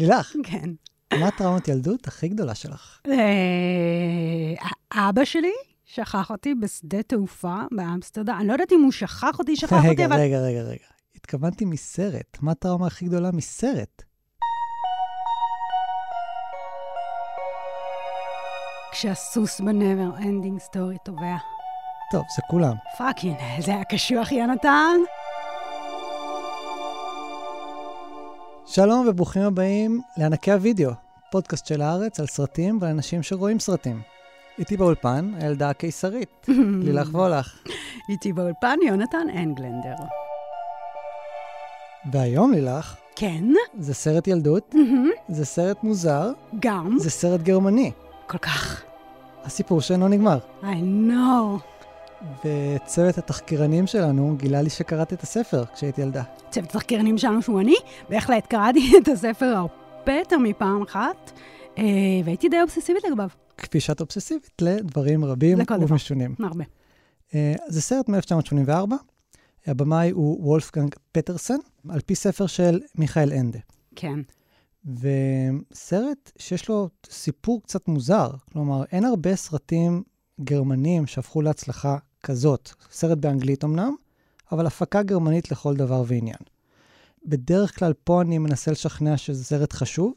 [0.00, 0.70] לילך, כן.
[1.14, 3.00] מה הטראומת ילדות הכי גדולה שלך?
[3.08, 5.52] אה, אבא שלי
[5.84, 8.36] שכח אותי בשדה תעופה באמסטרדם.
[8.40, 10.16] אני לא יודעת אם הוא שכח אותי, שכח אותי, אבל...
[10.16, 10.84] רגע, רגע, רגע.
[11.16, 12.38] התכוונתי מסרט.
[12.40, 14.02] מה הטראומה הכי גדולה מסרט?
[18.92, 21.36] כשהסוס ב Never Ending Story טובע.
[22.12, 22.74] טוב, זה כולם.
[22.98, 24.96] fucking, זה היה קשוח, יונתן.
[28.72, 30.90] שלום וברוכים הבאים לענקי הוידאו,
[31.30, 34.00] פודקאסט של הארץ על סרטים ואנשים שרואים סרטים.
[34.58, 36.46] איתי באולפן, הילדה הקיסרית,
[36.84, 37.62] לילך וולך.
[38.08, 39.94] איתי באולפן יונתן אנגלנדר.
[42.12, 43.44] והיום, לילך, כן,
[43.78, 44.74] זה סרט ילדות,
[45.28, 46.96] זה סרט מוזר, גם.
[46.98, 47.92] זה סרט גרמני.
[48.26, 48.82] כל כך.
[49.44, 50.38] הסיפור שאינו נגמר.
[50.62, 50.64] I
[51.08, 51.79] know.
[52.44, 56.22] וצוות התחקירנים שלנו גילה לי שקראת את הספר כשהייתי ילדה.
[56.50, 57.74] צוות התחקירנים שלנו שהוא אני,
[58.08, 61.32] בהחלט קראתי את הספר הרבה יותר מפעם אחת,
[61.78, 61.84] אה,
[62.24, 63.28] והייתי די אובססיבית לגביו.
[63.56, 65.76] כפי שאת אובססיבית לדברים רבים דבר.
[65.88, 66.34] ומשונים.
[66.38, 66.64] הרבה.
[67.34, 68.94] אה, זה סרט מ-1984,
[69.66, 73.58] הבמאי הוא וולפגנג פטרסן, על פי ספר של מיכאל אנדה.
[73.96, 74.20] כן.
[74.84, 80.02] וסרט שיש לו סיפור קצת מוזר, כלומר, אין הרבה סרטים
[80.44, 82.70] גרמנים שהפכו להצלחה כזאת.
[82.90, 83.94] סרט באנגלית אמנם,
[84.52, 86.38] אבל הפקה גרמנית לכל דבר ועניין.
[87.26, 90.12] בדרך כלל פה אני מנסה לשכנע שזה סרט חשוב,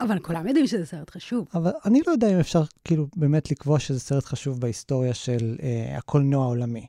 [0.00, 1.46] אבל כולם יודעים שזה סרט חשוב.
[1.54, 5.98] אבל אני לא יודע אם אפשר כאילו באמת לקבוע שזה סרט חשוב בהיסטוריה של אה,
[5.98, 6.86] הקולנוע העולמי.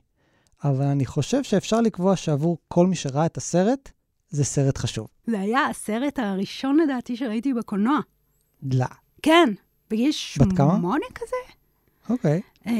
[0.64, 3.90] אבל אני חושב שאפשר לקבוע שעבור כל מי שראה את הסרט,
[4.30, 5.06] זה סרט חשוב.
[5.26, 7.98] זה היה הסרט הראשון לדעתי שראיתי בקולנוע.
[8.62, 8.86] לא.
[9.22, 9.52] כן,
[9.90, 10.12] בגיל?
[10.12, 11.52] שמונה כזה.
[12.10, 12.40] אוקיי.
[12.66, 12.72] אה,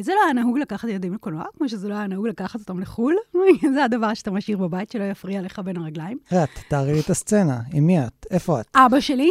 [0.00, 3.14] זה לא היה נהוג לקחת ילדים לקולנוע, כמו שזה לא היה נהוג לקחת אותם לחו"ל.
[3.74, 6.18] זה הדבר שאתה משאיר בבית, שלא יפריע לך בין הרגליים.
[6.28, 7.60] את, תארי לי את הסצנה.
[7.72, 8.26] עם מי את?
[8.30, 8.66] איפה את?
[8.74, 9.30] אבא שלי,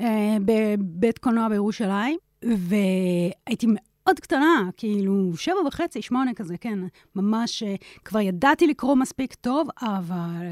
[0.00, 6.78] אה, בבית קולנוע בירושלים, והייתי מאוד קטנה, כאילו שבע וחצי, שמונה כזה, כן.
[7.16, 7.74] ממש, אה,
[8.04, 10.46] כבר ידעתי לקרוא מספיק טוב, אבל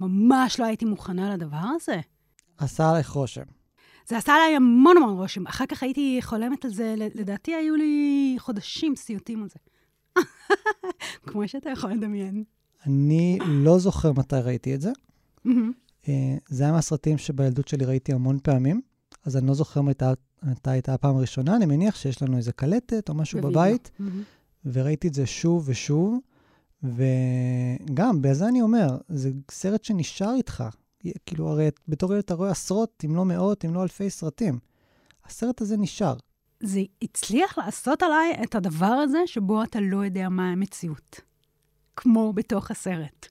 [0.00, 2.00] ממש לא הייתי מוכנה לדבר הזה.
[2.58, 3.63] עשה עלייך רושם.
[4.06, 5.46] זה עשה עליי המון המון רושם.
[5.46, 9.58] אחר כך הייתי חולמת על זה, לדעתי היו לי חודשים סיוטים על זה.
[11.26, 12.44] כמו שאתה יכול לדמיין.
[12.86, 14.92] אני לא זוכר מתי ראיתי את זה.
[16.08, 18.80] אה, זה היה מהסרטים שבילדות שלי ראיתי המון פעמים,
[19.24, 20.04] אז אני לא זוכר מתי
[20.64, 23.40] הייתה הפעם הראשונה, אני מניח שיש לנו איזה קלטת או משהו.
[23.40, 23.90] בבית.
[24.64, 26.18] וראיתי את זה שוב ושוב,
[26.82, 30.64] וגם, בזה אני אומר, זה סרט שנשאר איתך.
[31.26, 34.58] כאילו, הרי בתור ילד אתה רואה עשרות, אם לא מאות, אם לא אלפי סרטים.
[35.24, 36.14] הסרט הזה נשאר.
[36.60, 41.20] זה הצליח לעשות עליי את הדבר הזה שבו אתה לא יודע מה המציאות.
[41.96, 43.26] כמו בתוך הסרט.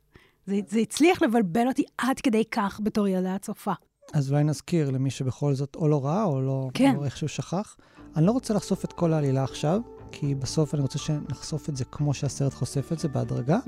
[0.46, 3.74] זה, זה הצליח לבלבל אותי עד כדי כך בתור ילדה צופה.
[4.14, 6.96] אז אולי נזכיר למי שבכל זאת או לא ראה או לא, כן.
[6.96, 7.78] או איכשהו שכח.
[8.16, 9.82] אני לא רוצה לחשוף את כל העלילה עכשיו,
[10.16, 13.60] כי בסוף אני רוצה שנחשוף את זה כמו שהסרט חושף את זה בהדרגה,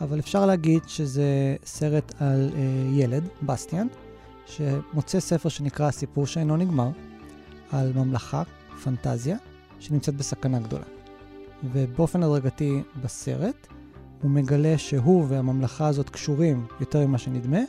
[0.00, 2.60] אבל אפשר להגיד שזה סרט על אה,
[2.92, 3.86] ילד, בסטיאן,
[4.46, 6.90] שמוצא ספר שנקרא הסיפור שאינו נגמר,
[7.72, 8.42] על ממלכה,
[8.84, 9.36] פנטזיה,
[9.78, 10.84] שנמצאת בסכנה גדולה.
[11.72, 13.66] ובאופן הדרגתי בסרט,
[14.22, 17.60] הוא מגלה שהוא והממלכה הזאת קשורים יותר ממה שנדמה,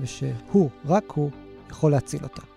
[0.00, 1.30] ושהוא, רק הוא,
[1.70, 2.53] יכול להציל אותה.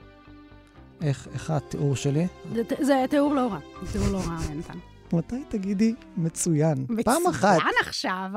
[1.01, 2.27] איך, איך התיאור שלי?
[2.53, 3.59] זה, זה תיאור לא רע.
[3.91, 4.77] תיאור לא רע, יונתן.
[5.13, 6.85] מתי תגידי מצוין?
[7.03, 7.55] פעם אחת.
[7.57, 8.29] מצוין עכשיו.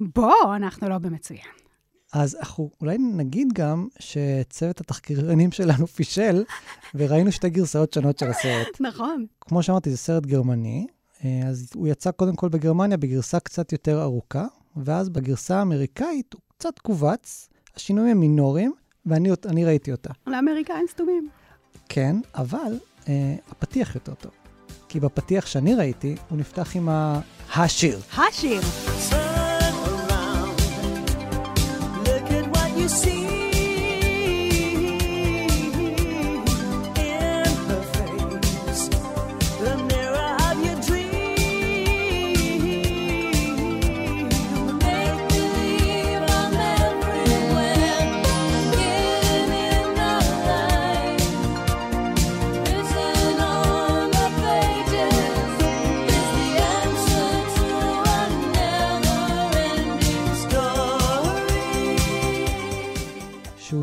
[0.00, 1.40] בוא, אנחנו לא במצוין.
[2.12, 6.44] אז אנחנו אולי נגיד גם שצוות התחקירנים שלנו פישל,
[6.94, 8.80] וראינו שתי גרסאות שונות של הסרט.
[8.88, 9.26] נכון.
[9.40, 10.86] כמו שאמרתי, זה סרט גרמני,
[11.24, 14.46] אה, אז הוא יצא קודם כל בגרמניה בגרסה קצת יותר ארוכה,
[14.76, 18.72] ואז בגרסה האמריקאית הוא קצת כווץ, השינויים הם מינוריים,
[19.06, 20.10] ואני אני ראיתי אותה.
[20.26, 21.28] לאמריקאים סתומים.
[21.88, 22.78] כן, אבל
[23.08, 24.32] אה, הפתיח יותר טוב.
[24.88, 27.20] כי בפתיח שאני ראיתי, הוא נפתח עם ה...
[27.56, 28.00] השיר.
[28.16, 28.60] השיר.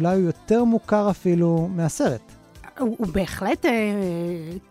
[0.06, 2.22] שאולי הוא יותר מוכר אפילו מהסרט.
[2.80, 3.72] הוא, הוא בהחלט אה,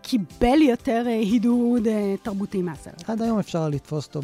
[0.01, 3.09] קיבל יותר אה, הידוד אה, תרבותי מהסרט.
[3.09, 4.21] עד היום אפשר לתפוס אותו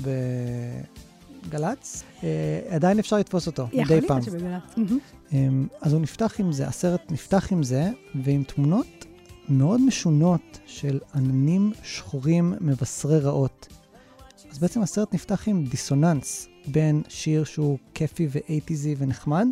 [1.47, 2.29] בגל"צ, אה,
[2.69, 4.17] עדיין אפשר לתפוס אותו יכול מדי פעם.
[4.17, 4.77] להיות שבגל"צ.
[4.77, 4.99] מהמם.
[5.33, 7.89] אמ, אז הוא נפתח עם זה, הסרט נפתח עם זה,
[8.23, 9.05] ועם תמונות
[9.49, 13.67] מאוד משונות של עננים שחורים מבשרי רעות.
[14.51, 19.47] אז בעצם הסרט נפתח עם דיסוננס בין שיר שהוא כיפי ואייטיזי ונחמד,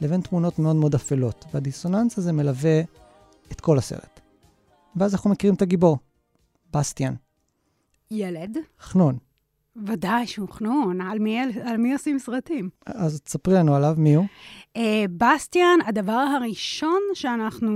[0.00, 1.44] לבין תמונות מאוד מאוד אפלות.
[1.54, 2.80] והדיסוננס הזה מלווה
[3.52, 4.20] את כל הסרט.
[4.96, 5.98] ואז אנחנו מכירים את הגיבור,
[6.72, 7.14] בסטיאן,
[8.10, 9.18] ילד, חנון.
[9.86, 12.70] ודאי שהוא חנון, על מי, על מי עושים סרטים?
[12.86, 14.26] אז תספרי לנו עליו, מי הוא?
[14.76, 17.70] אה, בסטיאן, הדבר הראשון שאנחנו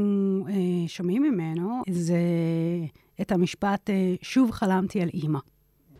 [0.49, 2.19] אה, שומעים ממנו זה
[3.20, 5.38] את המשפט, אה, שוב חלמתי על אימא.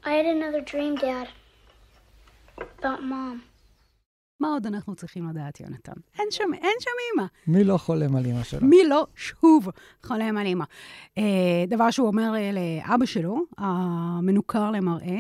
[0.03, 1.29] I had another dream, Dad.
[2.59, 3.50] About Mom.
[4.41, 5.93] מה עוד אנחנו צריכים לדעת, יונתן?
[6.19, 7.27] אין שם, אין שם אימא.
[7.47, 8.67] מי לא חולם על אימא שלו?
[8.67, 9.69] מי לא שוב
[10.07, 10.65] חולם על אימא?
[11.19, 11.23] אה,
[11.69, 15.19] דבר שהוא אומר אה, לאבא שלו, המנוכר למראה,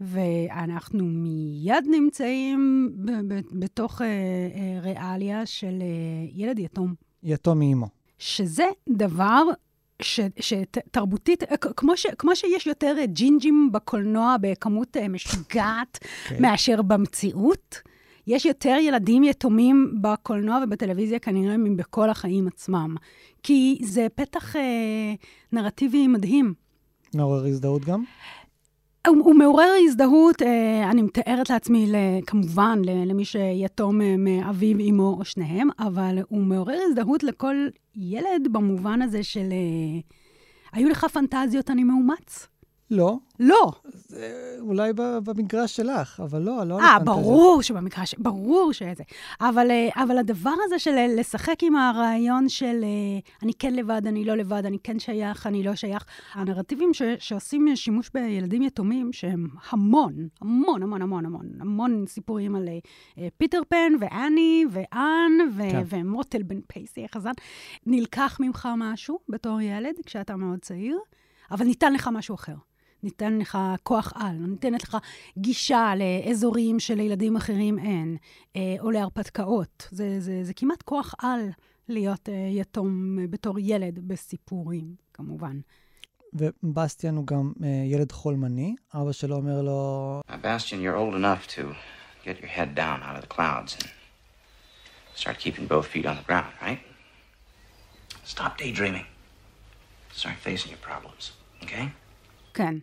[0.00, 5.86] ואנחנו מיד נמצאים ב- ב- בתוך אה, אה, ריאליה של אה,
[6.34, 6.94] ילד יתום.
[7.22, 7.86] יתום מאימו.
[8.18, 9.42] שזה דבר
[10.02, 16.40] ש- שתרבותית, אה, כמו, ש, כמו שיש יותר אה, ג'ינג'ים בקולנוע בכמות משוגעת אוקיי.
[16.40, 17.76] מאשר במציאות,
[18.30, 22.94] יש יותר ילדים יתומים בקולנוע ובטלוויזיה כנראה מבכל החיים עצמם.
[23.42, 25.14] כי זה פתח אה,
[25.52, 26.54] נרטיבי מדהים.
[27.14, 28.04] מעורר הזדהות גם?
[29.06, 31.92] הוא, הוא מעורר הזדהות, אה, אני מתארת לעצמי,
[32.26, 37.56] כמובן, למי שיתום אה, מאביו, אמו או שניהם, אבל הוא מעורר הזדהות לכל
[37.96, 39.48] ילד במובן הזה של...
[39.52, 40.00] אה,
[40.72, 42.46] היו לך פנטזיות, אני מאומץ?
[42.90, 43.18] לא.
[43.40, 43.72] לא.
[43.84, 46.98] זה אולי במגרש שלך, אבל לא, לא אה.
[47.04, 48.14] ברור שבמקרה ש...
[48.18, 49.02] ברור שזה.
[49.40, 54.06] אבל, אה, אבל הדבר הזה של אה, לשחק עם הרעיון של אה, אני כן לבד,
[54.06, 57.02] אני לא לבד, אני כן שייך, אני לא שייך, הנרטיבים ש...
[57.18, 62.68] שעושים שימוש בילדים יתומים, שהם המון, המון, המון, המון, המון, המון סיפורים על
[63.36, 65.62] פיטר פן ואני ואן ו...
[65.70, 65.82] כן.
[65.88, 67.32] ומוטל בן פייסי החזן,
[67.86, 70.98] נלקח ממך משהו בתור ילד כשאתה מאוד צעיר,
[71.50, 72.54] אבל ניתן לך משהו אחר.
[73.02, 74.96] ניתן לך כוח על, ניתנת לך
[75.38, 78.16] גישה לאזורים שלילדים אחרים אין,
[78.56, 79.88] אה, או להרפתקאות.
[79.90, 81.50] זה, זה, זה כמעט כוח על
[81.88, 85.60] להיות אה, יתום אה, בתור ילד בסיפורים, כמובן.
[86.34, 87.52] ובסטיאן הוא גם
[87.84, 88.74] ילד חולמני.
[88.94, 91.62] אבא שלו אומר לו, Bastion, you're old enough to
[92.24, 93.88] get your head down out of the clouds and
[95.14, 96.80] start keeping both feet on the ground, right?
[98.24, 99.06] Stop daydreaming.
[100.12, 101.32] Start facing your problems,
[101.62, 101.86] okay?
[102.54, 102.74] כן.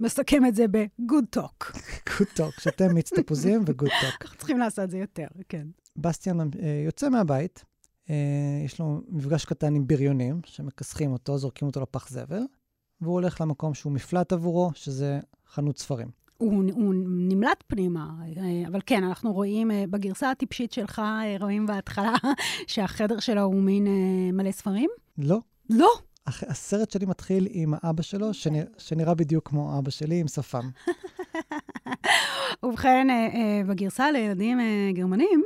[0.00, 1.78] מסכם את זה ב-good talk.
[2.18, 4.22] Good talk, שותה מיץ תפוזים ו good talk.
[4.22, 5.66] אנחנו צריכים לעשות את זה יותר, כן.
[5.96, 7.64] בסטיאן אה, יוצא מהבית,
[8.10, 8.14] אה,
[8.64, 12.42] יש לו מפגש קטן עם בריונים שמכסחים אותו, זורקים אותו לפח זבל,
[13.00, 16.08] והוא הולך למקום שהוא מפלט עבורו, שזה חנות ספרים.
[16.38, 21.02] הוא, הוא נמלט פנימה, אה, אבל כן, אנחנו רואים, בגרסה הטיפשית שלך,
[21.40, 22.14] רואים בהתחלה
[22.66, 23.86] שהחדר שלו הוא מין
[24.32, 24.90] מלא ספרים?
[25.18, 25.38] לא.
[25.70, 25.88] לא.
[26.48, 30.68] הסרט שלי מתחיל עם האבא שלו, שנרא, שנראה בדיוק כמו אבא שלי, עם שפם.
[32.62, 35.42] ובכן, אה, אה, בגרסה לילדים אה, גרמנים,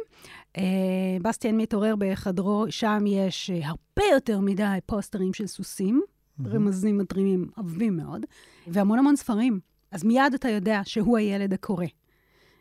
[1.23, 6.03] בסטיאן מתעורר בחדרו, שם יש הרבה יותר מדי פוסטרים של סוסים,
[6.47, 8.27] רמזים מדרימים עבים מאוד,
[8.67, 9.61] והמון המון ספרים.
[9.91, 11.87] אז מיד אתה יודע שהוא הילד הקורא.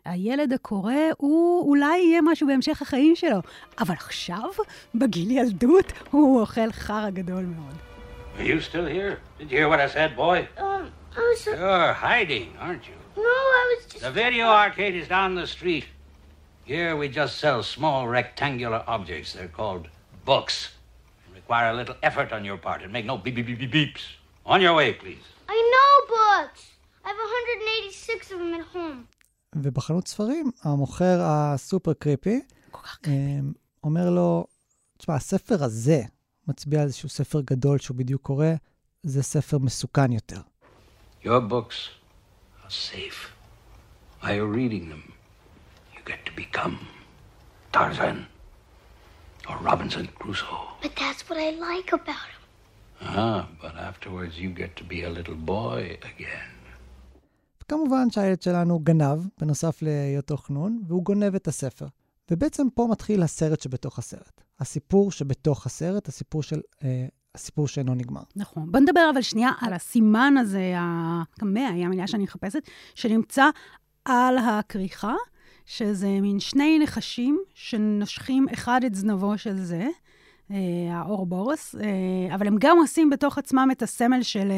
[0.05, 3.39] הילד הקורא, הוא אולי יהיה משהו בהמשך החיים שלו,
[3.79, 4.49] אבל עכשיו,
[4.95, 7.90] בגיל ילדות, הוא אוכל חרא גדול מאוד.
[8.41, 9.19] Are you still here?
[9.37, 10.47] Did you hear what I said, boy?
[10.57, 11.45] Um, I was.
[11.45, 12.95] You're hiding, aren't you?
[13.15, 14.03] No, I was just.
[14.03, 15.85] The video arcade is down the street.
[16.63, 19.33] Here we just sell small rectangular objects.
[19.33, 19.89] They're called
[20.25, 20.55] books.
[21.27, 23.73] They require a little effort on your part and make no beep beep beep beep
[23.77, 24.03] beeps.
[24.43, 25.25] On your way, please.
[25.47, 26.61] I know books.
[27.05, 29.07] I have 186 of them at home.
[29.55, 32.39] ובחנות ספרים, המוכר הסופר קריפי
[32.71, 33.11] כל כך אה,
[33.83, 34.45] אומר לו,
[34.97, 36.01] תשמע, הספר הזה
[36.51, 38.47] מצביע על איזשהו ספר גדול שהוא בדיוק קורא,
[39.03, 40.41] זה ספר מסוכן יותר.
[41.23, 41.79] Your books
[42.63, 43.19] are safe.
[44.23, 45.03] You're reading them,
[45.93, 46.75] you get to become
[47.73, 48.19] Tarzan
[49.49, 50.67] or Robinson Crusoe.
[50.83, 52.41] But that's what I like about them.
[53.01, 56.51] Ah, but afterwards you get to be a little boy again.
[57.63, 61.85] וכמובן שהילד שלנו גנב, בנוסף להיותו חנון, והוא גונב את הספר.
[62.31, 64.41] ובעצם פה מתחיל הסרט שבתוך הסרט.
[64.59, 66.61] הסיפור שבתוך הסרט, הסיפור של...
[66.83, 68.21] אה, הסיפור שאינו נגמר.
[68.35, 68.71] נכון.
[68.71, 73.45] בוא נדבר אבל שנייה על הסימן הזה, הקמע, היא המילה שאני מחפשת, שנמצא
[74.05, 75.15] על הכריכה,
[75.65, 79.87] שזה מין שני נחשים שנושכים אחד את זנבו של זה.
[80.51, 80.57] אה,
[80.97, 84.51] האורובורוס, אה, אבל הם גם עושים בתוך עצמם את הסמל של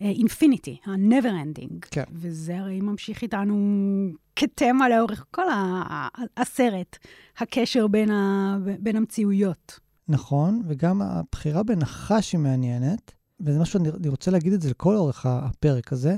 [0.00, 1.86] אינפיניטי, ה-never ending.
[1.90, 2.04] כן.
[2.12, 3.56] וזה הרי ממשיך איתנו
[4.36, 5.46] כתמה לאורך כל
[6.36, 6.98] הסרט,
[7.38, 9.80] הקשר בין, ה- בין המציאויות.
[10.08, 14.96] נכון, וגם הבחירה בנחש היא מעניינת, וזה משהו, אני אני רוצה להגיד את זה לכל
[14.96, 16.16] אורך הפרק הזה.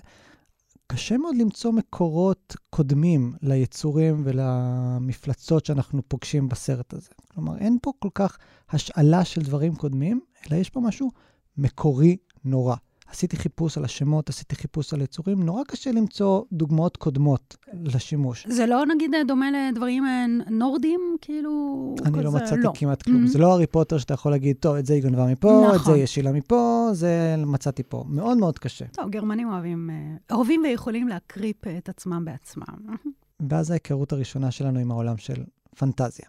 [0.87, 7.11] קשה מאוד למצוא מקורות קודמים ליצורים ולמפלצות שאנחנו פוגשים בסרט הזה.
[7.35, 8.39] כלומר, אין פה כל כך
[8.71, 11.11] השאלה של דברים קודמים, אלא יש פה משהו
[11.57, 12.77] מקורי נורא.
[13.13, 18.47] עשיתי חיפוש על השמות, עשיתי חיפוש על יצורים, נורא קשה למצוא דוגמאות קודמות לשימוש.
[18.49, 21.95] זה לא נגיד דומה לדברים אה, נורדים, כאילו...
[22.05, 23.25] אני לא מצאתי כמעט כלום.
[23.25, 23.29] Mhm.
[23.29, 25.77] זה לא הארי פוטר שאתה יכול להגיד, טוב, את זה היא גנבה מפה, את זה
[25.77, 25.95] נכון.
[25.95, 28.05] היא השילה מפה, זה מצאתי פה.
[28.09, 28.85] מאוד מאוד קשה.
[28.87, 32.97] טוב, גרמנים אוהבים, אה, אוהבים ויכולים להקריפ את עצמם בעצמם.
[33.51, 35.45] ואז ההיכרות הראשונה שלנו עם העולם של
[35.77, 36.27] פנטזיה.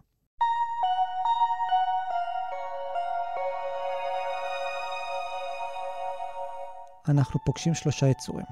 [7.10, 8.46] אנחנו פוגשים שלושה יצורים.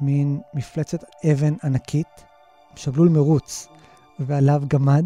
[0.00, 2.24] מין מפלצת אבן ענקית,
[2.76, 3.68] שבלול מרוץ,
[4.18, 5.04] ועליו גמד,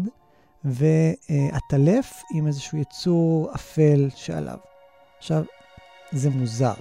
[0.63, 4.57] ועטלף עם איזשהו יצור אפל שעליו.
[5.17, 5.43] עכשיו,
[6.11, 6.73] זה מוזר.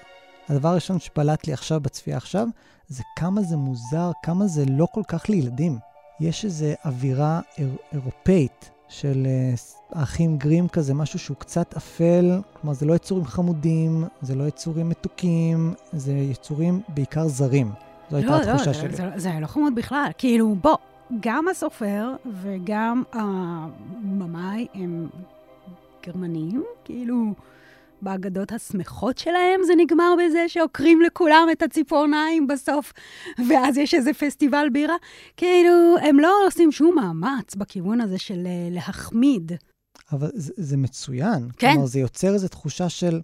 [0.48, 2.48] הדבר הראשון שבלט לי עכשיו בצפייה עכשיו,
[2.88, 5.78] זה כמה זה מוזר, כמה זה לא כל כך לילדים.
[6.20, 8.53] יש איזו אווירה איר, אירופאית
[9.00, 9.54] של אה,
[9.92, 14.88] האחים גרים כזה, משהו שהוא קצת אפל, כלומר זה לא יצורים חמודים, זה לא יצורים
[14.88, 17.70] מתוקים, זה יצורים בעיקר זרים.
[18.10, 18.96] זו הייתה לא, התחושה לא, שלי.
[18.96, 20.10] זה, זה, זה לא חמוד בכלל.
[20.18, 20.76] כאילו, בוא,
[21.20, 22.08] גם הסופר
[22.42, 25.08] וגם הבמאי הם
[26.06, 27.32] גרמנים, כאילו,
[28.04, 32.92] באגדות השמחות שלהם זה נגמר בזה שעוקרים לכולם את הציפורניים בסוף,
[33.48, 34.96] ואז יש איזה פסטיבל בירה.
[35.36, 39.52] כאילו, הם לא עושים שום מאמץ בכיוון הזה של אה, להחמיד.
[40.12, 41.48] אבל זה, זה מצוין.
[41.56, 41.72] כן.
[41.72, 43.20] כלומר, זה יוצר איזו תחושה של,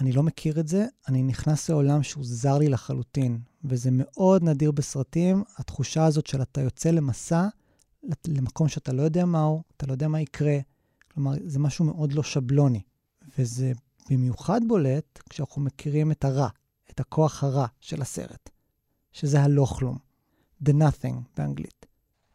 [0.00, 3.38] אני לא מכיר את זה, אני נכנס לעולם שהוא זר לי לחלוטין.
[3.64, 7.46] וזה מאוד נדיר בסרטים, התחושה הזאת של אתה יוצא למסע,
[8.28, 10.58] למקום שאתה לא יודע מהו, אתה לא יודע מה יקרה.
[11.14, 12.80] כלומר, זה משהו מאוד לא שבלוני.
[13.38, 13.72] וזה
[14.10, 16.48] במיוחד בולט כשאנחנו מכירים את הרע,
[16.90, 18.50] את הכוח הרע של הסרט,
[19.12, 19.98] שזה הלא כלום.
[20.64, 21.86] The nothing באנגלית.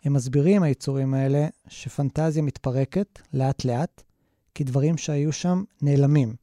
[0.04, 4.04] הם מסבירים, היצורים האלה, שפנטזיה מתפרקת לאט-לאט,
[4.56, 6.36] כי דברים שהיו שם נעלמים.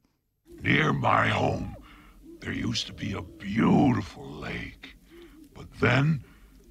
[0.63, 1.75] Near my home,
[2.39, 4.85] there used to be a beautiful lake,
[5.55, 6.05] but then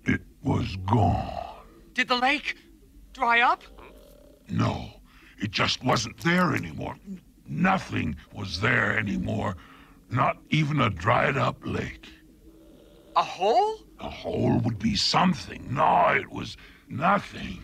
[0.05, 1.31] it was gone.
[1.95, 2.49] Did the lake
[3.13, 3.63] dry up?
[4.49, 4.75] No,
[5.45, 6.97] it just wasn't there anymore.
[7.51, 9.57] Nothing was there anymore,
[10.11, 12.07] not even a dried up lake.
[13.17, 13.73] A hole?
[13.99, 15.63] A hole would be something.
[15.71, 15.93] No,
[16.23, 16.57] it was
[16.89, 17.61] nothing.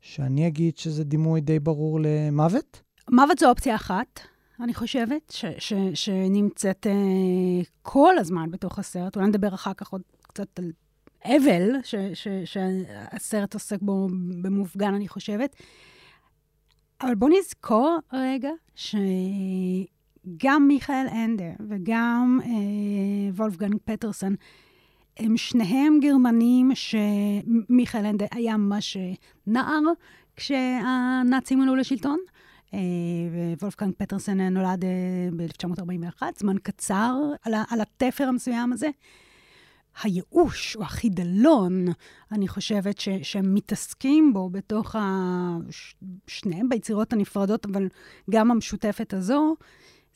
[0.00, 2.82] שאני אגיד שזה דימוי די ברור למוות?
[3.10, 4.20] מוות זו אופציה אחת,
[4.60, 6.92] אני חושבת, ש, ש, שנמצאת אה,
[7.82, 9.16] כל הזמן בתוך הסרט.
[9.16, 10.72] אולי נדבר אחר כך עוד קצת על
[11.24, 14.08] אבל, ש, ש, שהסרט עוסק בו
[14.42, 15.56] במופגן, אני חושבת.
[17.02, 22.50] אבל בואו נזכור רגע שגם מיכאל אנדר וגם אה,
[23.34, 24.34] וולפגנג פטרסון,
[25.16, 28.96] הם שניהם גרמנים שמיכאל אנדר היה ממש
[29.46, 29.80] נער
[30.36, 32.18] כשהנאצים עלו לשלטון.
[32.74, 32.78] אה,
[33.60, 34.90] ווולפגנג פטרסון נולד אה,
[35.36, 38.88] ב-1941, זמן קצר על, על התפר המסוים הזה.
[40.02, 41.86] הייאוש או החידלון,
[42.32, 45.56] אני חושבת ש, שהם מתעסקים בו בתוך ה...
[45.70, 45.94] ש-
[46.26, 47.88] שניהם ביצירות הנפרדות, אבל
[48.30, 49.56] גם המשותפת הזו,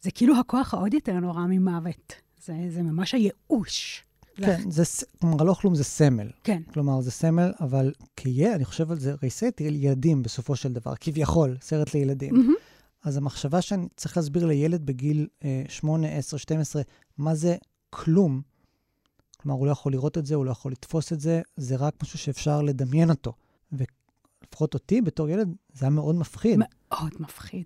[0.01, 2.15] זה כאילו הכוח העוד יותר נורא ממוות.
[2.45, 4.03] זה, זה ממש הייאוש.
[4.37, 4.83] כן, זה,
[5.21, 6.31] כלומר, לא כלום זה סמל.
[6.45, 6.63] כן.
[6.73, 10.95] כלומר, זה סמל, אבל כילד, אני חושב על זה, הרי סרט ילדים בסופו של דבר,
[11.01, 12.35] כביכול, סרט לילדים.
[12.35, 12.55] מהמם.
[13.05, 16.83] אז המחשבה שאני צריך להסביר לילד בגיל אה, 8, 10, 12,
[17.19, 17.57] מה זה
[17.91, 18.43] כלום,
[19.47, 21.95] כלומר, הוא לא יכול לראות את זה, הוא לא יכול לתפוס את זה, זה רק
[22.03, 23.33] משהו שאפשר לדמיין אותו.
[23.73, 26.59] ולפחות אותי, בתור ילד, זה היה מאוד מפחיד.
[26.59, 27.65] מאוד מפחיד.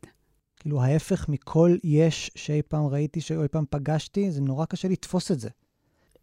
[0.57, 5.41] כאילו, ההפך מכל יש שאי פעם ראיתי, שאי פעם פגשתי, זה נורא קשה לתפוס את
[5.41, 5.49] זה.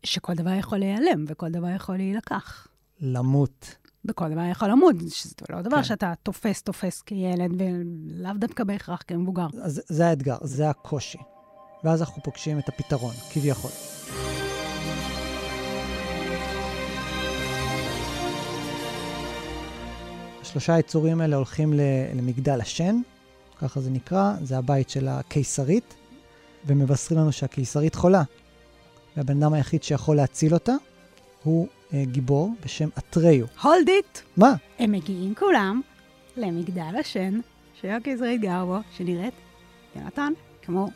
[0.03, 2.67] שכל דבר יכול להיעלם וכל דבר יכול להילקח.
[2.99, 3.75] למות.
[4.05, 5.83] וכל דבר יכול למות, שזה לא דבר כן.
[5.83, 9.47] שאתה תופס, תופס כילד, ולאו דווקא בהכרח כמבוגר.
[9.61, 11.19] אז זה האתגר, זה הקושי.
[11.83, 13.71] ואז אנחנו פוגשים את הפתרון, כביכול.
[20.47, 21.73] השלושה היצורים האלה הולכים
[22.15, 22.99] למגדל השן,
[23.61, 25.93] ככה זה נקרא, זה הבית של הקיסרית,
[26.65, 28.23] ומבשרים לנו שהקיסרית חולה.
[29.17, 30.73] והבן אדם היחיד שיכול להציל אותה
[31.43, 33.45] הוא אה, גיבור בשם אטריו.
[33.61, 34.19] הולד איט!
[34.37, 34.53] מה?
[34.79, 35.81] הם מגיעים כולם
[36.37, 37.39] למגדל השן
[37.81, 39.33] שהקיסרית גר בו, שנראית,
[39.95, 40.89] יונתן, כמו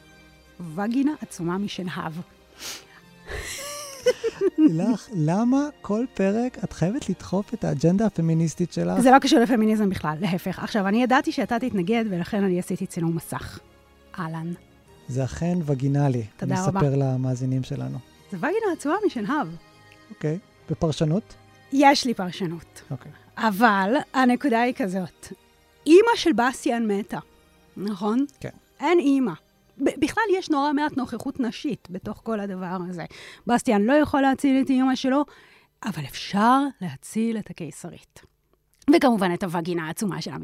[0.75, 2.13] וגינה עצומה משנהב.
[4.57, 8.99] לילך, למה כל פרק את חייבת לדחוף את האג'נדה הפמיניסטית שלך?
[8.99, 10.59] זה לא קשור לפמיניזם בכלל, להפך.
[10.59, 13.59] עכשיו, אני ידעתי שאתה תתנגד, ולכן אני עשיתי צילום מסך.
[14.19, 14.53] אהלן.
[15.07, 16.23] זה אכן וגינלי.
[16.37, 16.79] תודה אני רבה.
[16.79, 17.97] אספר למאזינים שלנו.
[18.31, 19.47] זה וגינה עצומה משנהב.
[20.09, 20.37] אוקיי.
[20.69, 21.33] בפרשנות?
[21.73, 22.81] יש לי פרשנות.
[22.91, 23.11] אוקיי.
[23.37, 25.27] אבל הנקודה היא כזאת,
[25.85, 27.19] אימא של בסטיאן מתה,
[27.77, 28.25] נכון?
[28.39, 28.49] כן.
[28.79, 29.31] אין אימא.
[29.77, 33.05] בכלל יש נורא מעט נוכחות נשית בתוך כל הדבר הזה.
[33.47, 35.25] בסטיאן לא יכול להציל את אימא שלו,
[35.85, 38.21] אבל אפשר להציל את הקיסרית.
[38.95, 40.37] וכמובן את הווגינה העצומה שלה.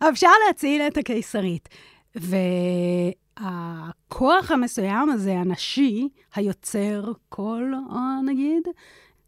[0.00, 1.68] אבל אפשר להציל את הקיסרית.
[3.40, 8.62] והכוח המסוים הזה, הנשי, היוצר קול, או נגיד,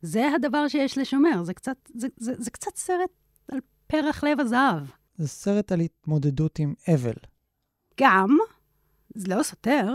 [0.03, 1.43] זה הדבר שיש לשומר.
[1.43, 3.11] זה קצת, זה, זה, זה קצת סרט
[3.53, 4.83] על פרח לב הזהב.
[5.17, 7.15] זה סרט על התמודדות עם אבל.
[8.01, 8.39] גם,
[9.15, 9.93] זה לא סותר,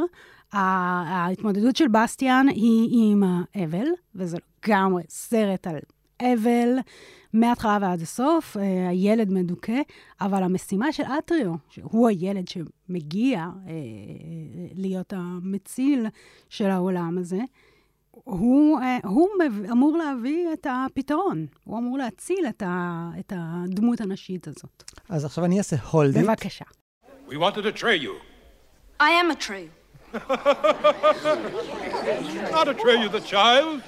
[0.54, 5.80] ההתמודדות של בסטיאן היא עם האבל, וזה לגמרי סרט על
[6.22, 6.70] אבל
[7.34, 9.82] מההתחלה ועד הסוף, אה, הילד מדוכא,
[10.22, 13.74] אבל המשימה של אטריו, שהוא הילד שמגיע אה,
[14.74, 16.06] להיות המציל
[16.50, 17.40] של העולם הזה,
[18.12, 19.30] הוא, אה, הוא
[19.72, 24.84] אמור להביא את הפתרון, הוא אמור להציל את, ה, את הדמות הנשית הזאת.
[25.10, 26.24] אז עכשיו אני אעשה הולדית.
[26.24, 26.66] בבקשה.
[27.30, 28.37] We wanted to tray you.
[29.00, 29.70] I am a tree.
[32.58, 33.82] Not a tray you the child,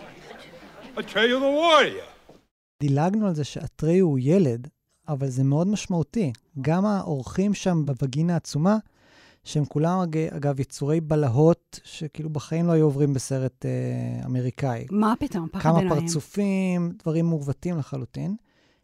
[0.98, 2.06] a tray you the warrior.
[2.84, 4.68] דילגנו על זה שאטריו הוא ילד,
[5.08, 6.32] אבל זה מאוד משמעותי.
[6.62, 8.78] גם האורחים שם בווגינה העצומה,
[9.44, 13.72] שהם כולם, אג- אגב, יצורי בלהות, שכאילו בחיים לא היו עוברים בסרט אה,
[14.26, 14.86] אמריקאי.
[14.92, 16.00] מה פתאום, פחד כמה עיניים.
[16.02, 18.36] פרצופים, דברים מעוותים לחלוטין.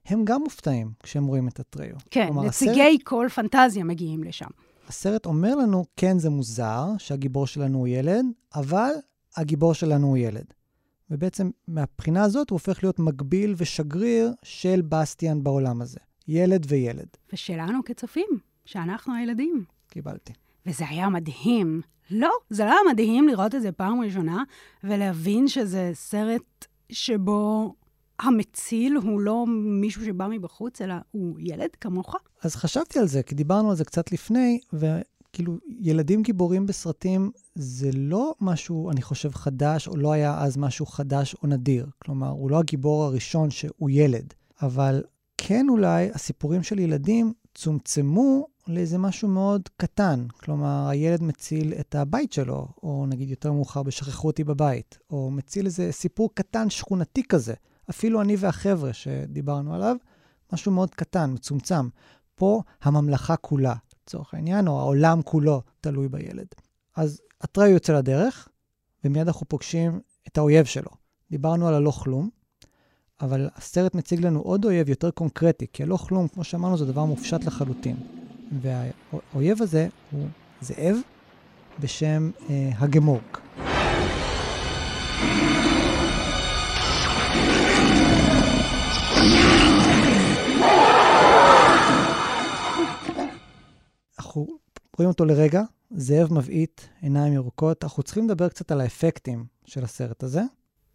[0.05, 1.95] הם גם מופתעים כשהם רואים את אטריו.
[2.11, 4.47] כן, כלומר, נציגי כל פנטזיה מגיעים לשם.
[4.87, 8.25] הסרט אומר לנו, כן, זה מוזר שהגיבור שלנו הוא ילד,
[8.55, 8.91] אבל
[9.37, 10.45] הגיבור שלנו הוא ילד.
[11.09, 15.99] ובעצם מהבחינה הזאת הוא הופך להיות מקביל ושגריר של בסטיאן בעולם הזה.
[16.27, 17.07] ילד וילד.
[17.33, 18.27] ושלנו כצופים,
[18.65, 19.63] שאנחנו הילדים.
[19.89, 20.33] קיבלתי.
[20.65, 21.81] וזה היה מדהים.
[22.11, 24.43] לא, זה לא היה מדהים לראות את זה פעם ראשונה,
[24.83, 27.73] ולהבין שזה סרט שבו
[28.19, 29.45] המציל הוא לא
[29.81, 32.15] מישהו שבא מבחוץ, אלא הוא ילד כמוך.
[32.43, 37.89] אז חשבתי על זה, כי דיברנו על זה קצת לפני, וכאילו, ילדים גיבורים בסרטים זה
[37.93, 41.87] לא משהו, אני חושב, חדש, או לא היה אז משהו חדש או נדיר.
[41.99, 45.03] כלומר, הוא לא הגיבור הראשון שהוא ילד, אבל
[45.37, 50.25] כן אולי הסיפורים של ילדים צומצמו לאיזה משהו מאוד קטן.
[50.37, 55.65] כלומר, הילד מציל את הבית שלו, או נגיד יותר מאוחר בשכחו אותי בבית, או מציל
[55.65, 57.53] איזה סיפור קטן שכונתי כזה.
[57.89, 59.95] אפילו אני והחבר'ה שדיברנו עליו,
[60.53, 61.89] משהו מאוד קטן, מצומצם.
[62.35, 66.47] פה הממלכה כולה, לצורך העניין, או העולם כולו תלוי בילד.
[66.95, 68.47] אז אטריו יוצא לדרך,
[69.03, 70.91] ומיד אנחנו פוגשים את האויב שלו.
[71.31, 72.29] דיברנו על הלא כלום,
[73.21, 77.05] אבל הסרט מציג לנו עוד אויב יותר קונקרטי, כי הלא כלום, כמו שאמרנו, זה דבר
[77.05, 77.97] מופשט לחלוטין.
[78.61, 80.27] והאויב הזה הוא
[80.61, 80.95] זאב
[81.79, 83.41] בשם אה, הגמורק.
[94.19, 94.47] אנחנו
[94.97, 97.83] רואים אותו לרגע, זאב מבעית, עיניים ירוקות.
[97.83, 100.41] אנחנו צריכים לדבר קצת על האפקטים של הסרט הזה.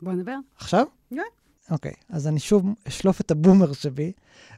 [0.02, 0.36] בוא נדבר.
[0.56, 0.86] עכשיו?
[1.10, 1.22] כן.
[1.70, 4.12] אוקיי, אז אני שוב אשלוף את הבומר שבי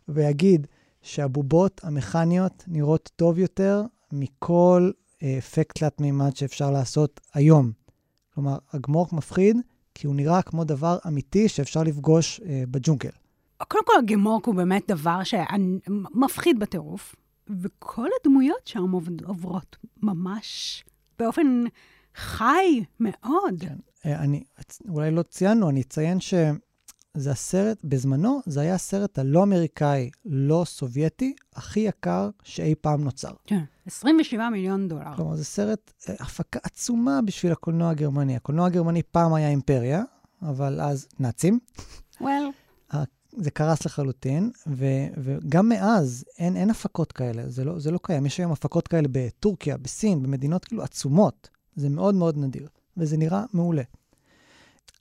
[0.08, 0.66] ואגיד
[1.02, 3.82] שהבובות המכניות נראות טוב יותר
[4.12, 4.90] מכל
[5.22, 7.72] אה, אפקט תלת מימד שאפשר לעשות היום.
[8.35, 9.56] כלומר, הגמורק מפחיד
[9.94, 13.11] כי הוא נראה כמו דבר אמיתי שאפשר לפגוש אה, בג'ונגל.
[13.68, 17.14] קודם כל, הגמורק הוא באמת דבר שמפחיד בטירוף,
[17.61, 18.92] וכל הדמויות שם
[19.27, 20.85] עוברות ממש
[21.18, 21.64] באופן
[22.16, 23.61] חי מאוד.
[23.61, 23.77] כן.
[24.07, 24.44] אה, אני,
[24.88, 31.35] אולי לא ציינו, אני אציין שזה הסרט, בזמנו, זה היה הסרט הלא אמריקאי, לא סובייטי,
[31.57, 33.33] הכי יקר שאי פעם נוצר.
[33.46, 35.16] כן, 27 מיליון דולר.
[35.16, 38.37] כלומר, זה סרט, אה, הפקה עצומה בשביל הקולנוע הגרמני.
[38.37, 40.03] הקולנוע הגרמני פעם היה אימפריה,
[40.42, 41.59] אבל אז נאצים.
[42.20, 42.27] well,
[43.37, 48.27] זה קרס לחלוטין, ו, וגם מאז אין, אין הפקות כאלה, זה לא, זה לא קיים.
[48.27, 51.49] יש היום הפקות כאלה בטורקיה, בסין, במדינות כאילו עצומות.
[51.77, 53.83] זה מאוד מאוד נדיר, וזה נראה מעולה.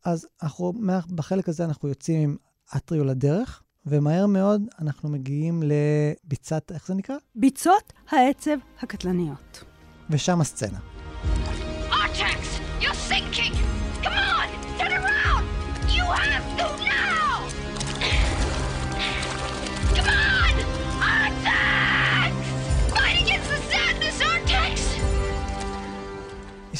[0.06, 0.74] אז אנחנו,
[1.16, 2.36] בחלק הזה אנחנו יוצאים עם
[2.78, 7.16] אטריו לדרך, ומהר מאוד אנחנו מגיעים לביצת, איך זה נקרא?
[7.36, 9.64] ביצות העצב הקטלניות.
[10.10, 10.80] ושם הסצנה.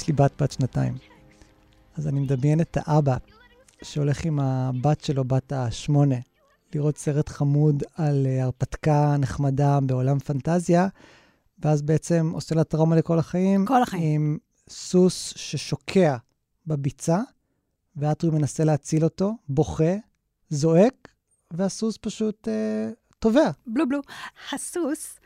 [0.02, 0.98] יש לי בת בת שנתיים.
[1.96, 3.18] אז אני מדמיין את האבא
[3.84, 6.16] שהולך עם הבת שלו, בת השמונה,
[6.76, 10.88] לראות סרט חמוד על אה, הרפתקה נחמדה בעולם פנטזיה,
[11.60, 13.66] ואז בעצם עושה לה טראומה לכל החיים.
[13.66, 14.22] כל החיים.
[14.22, 14.38] עם
[14.70, 16.18] סוס ששוקע
[16.68, 17.20] בביצה,
[17.96, 19.94] ואטרי מנסה להציל אותו, בוכה,
[20.50, 21.08] זועק,
[21.52, 23.52] והסוס פשוט אה, טובע.
[23.68, 24.00] בלו בלו.
[24.52, 25.20] הסוס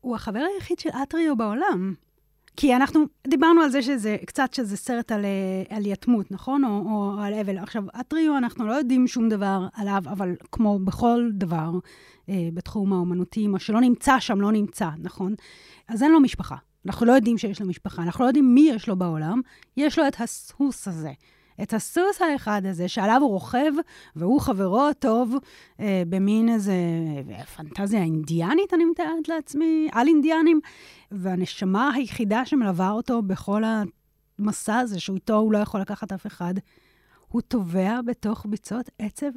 [0.00, 1.94] הוא החבר היחיד של אטריו בעולם.
[2.56, 6.64] כי אנחנו דיברנו על זה שזה קצת שזה סרט על, אה, על יתמות, נכון?
[6.64, 7.58] או, או על אבל.
[7.58, 11.70] עכשיו, אטריו, אנחנו לא יודעים שום דבר עליו, אבל כמו בכל דבר
[12.28, 15.34] אה, בתחום האומנותי, מה שלא נמצא שם לא נמצא, נכון?
[15.88, 16.56] אז אין לו משפחה.
[16.86, 19.40] אנחנו לא יודעים שיש לו משפחה, אנחנו לא יודעים מי יש לו בעולם,
[19.76, 21.12] יש לו את הסוס הזה.
[21.62, 23.72] את הסוס האחד הזה, שעליו הוא רוכב,
[24.16, 25.34] והוא חברו הטוב,
[25.80, 26.74] אה, במין איזה
[27.56, 30.60] פנטזיה אינדיאנית, אני מתארת לעצמי, על אינדיאנים,
[31.10, 33.62] והנשמה היחידה שמלווה אותו בכל
[34.38, 36.54] המסע הזה, שאיתו הוא לא יכול לקחת אף אחד,
[37.28, 39.30] הוא טובע בתוך ביצות עצב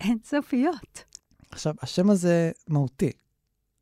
[0.00, 1.04] אינסופיות.
[1.50, 3.12] עכשיו, השם הזה מהותי.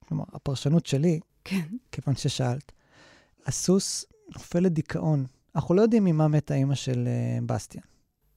[0.09, 1.67] כלומר, הפרשנות שלי, כן.
[1.93, 2.73] כיוון ששאלת,
[3.47, 5.27] הסוס נופל לדיכאון.
[5.55, 7.85] אנחנו לא יודעים ממה מתה אימא של uh, בסטיאן.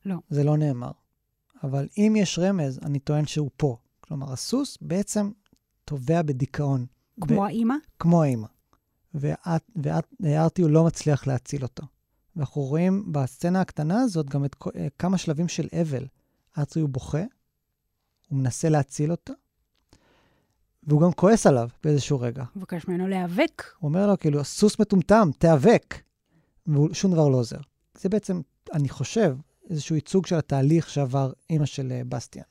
[0.05, 0.15] לא.
[0.29, 0.91] זה לא נאמר.
[1.63, 3.77] אבל אם יש רמז, אני טוען שהוא פה.
[3.99, 5.31] כלומר, הסוס בעצם
[5.85, 6.85] טובע בדיכאון.
[7.21, 7.75] כמו ו- האימא?
[7.99, 8.47] כמו האימא.
[9.13, 11.83] ואת, ואת, הוא לא מצליח להציל אותו.
[12.35, 16.07] ואנחנו רואים בסצנה הקטנה הזאת גם את אה, כמה שלבים של אבל.
[16.57, 17.23] ארצי הוא בוכה,
[18.29, 19.33] הוא מנסה להציל אותו,
[20.83, 22.41] והוא גם כועס עליו באיזשהו רגע.
[22.41, 23.63] הוא מבקש ממנו להיאבק.
[23.79, 25.95] הוא אומר לו, כאילו, הסוס מטומטם, תיאבק.
[26.67, 27.57] ושום דבר לא עוזר.
[27.97, 28.41] זה בעצם,
[28.73, 29.35] אני חושב,
[29.69, 32.43] איזשהו ייצוג של התהליך שעבר אימא של אה, בסטיאן.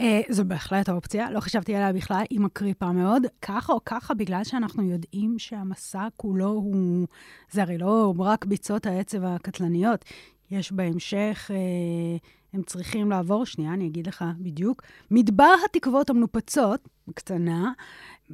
[0.00, 3.22] אה, זו בהחלט האופציה, לא חשבתי עליה בכלל, היא מקריפה מאוד.
[3.42, 7.06] ככה או ככה, בגלל שאנחנו יודעים שהמסע כולו הוא...
[7.50, 10.04] זה הרי לא רק ביצות העצב הקטלניות.
[10.50, 12.16] יש בהמשך, אה,
[12.52, 17.72] הם צריכים לעבור, שנייה, אני אגיד לך בדיוק, מדבר התקוות המנופצות, קטנה,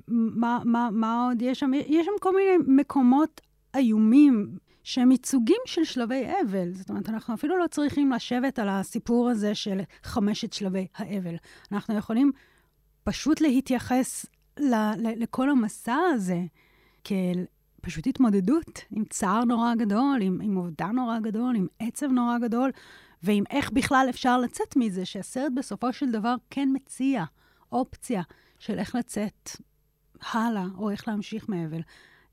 [0.08, 1.70] מה, מה, מה עוד יש שם?
[1.74, 3.40] יש שם כל מיני מקומות
[3.76, 4.58] איומים
[4.88, 6.72] שהם ייצוגים של שלבי אבל.
[6.72, 11.34] זאת אומרת, אנחנו אפילו לא צריכים לשבת על הסיפור הזה של חמשת שלבי האבל.
[11.72, 12.32] אנחנו יכולים
[13.04, 14.26] פשוט להתייחס
[14.58, 16.40] ל- ל- לכל המסע הזה
[17.04, 17.44] כאל
[17.80, 22.70] פשוט התמודדות עם צער נורא גדול, עם, עם אובדן נורא גדול, עם עצב נורא גדול,
[23.22, 27.24] ועם איך בכלל אפשר לצאת מזה, שהסרט בסופו של דבר כן מציע
[27.72, 28.22] אופציה
[28.58, 29.50] של איך לצאת
[30.32, 31.80] הלאה, או איך להמשיך מאבל.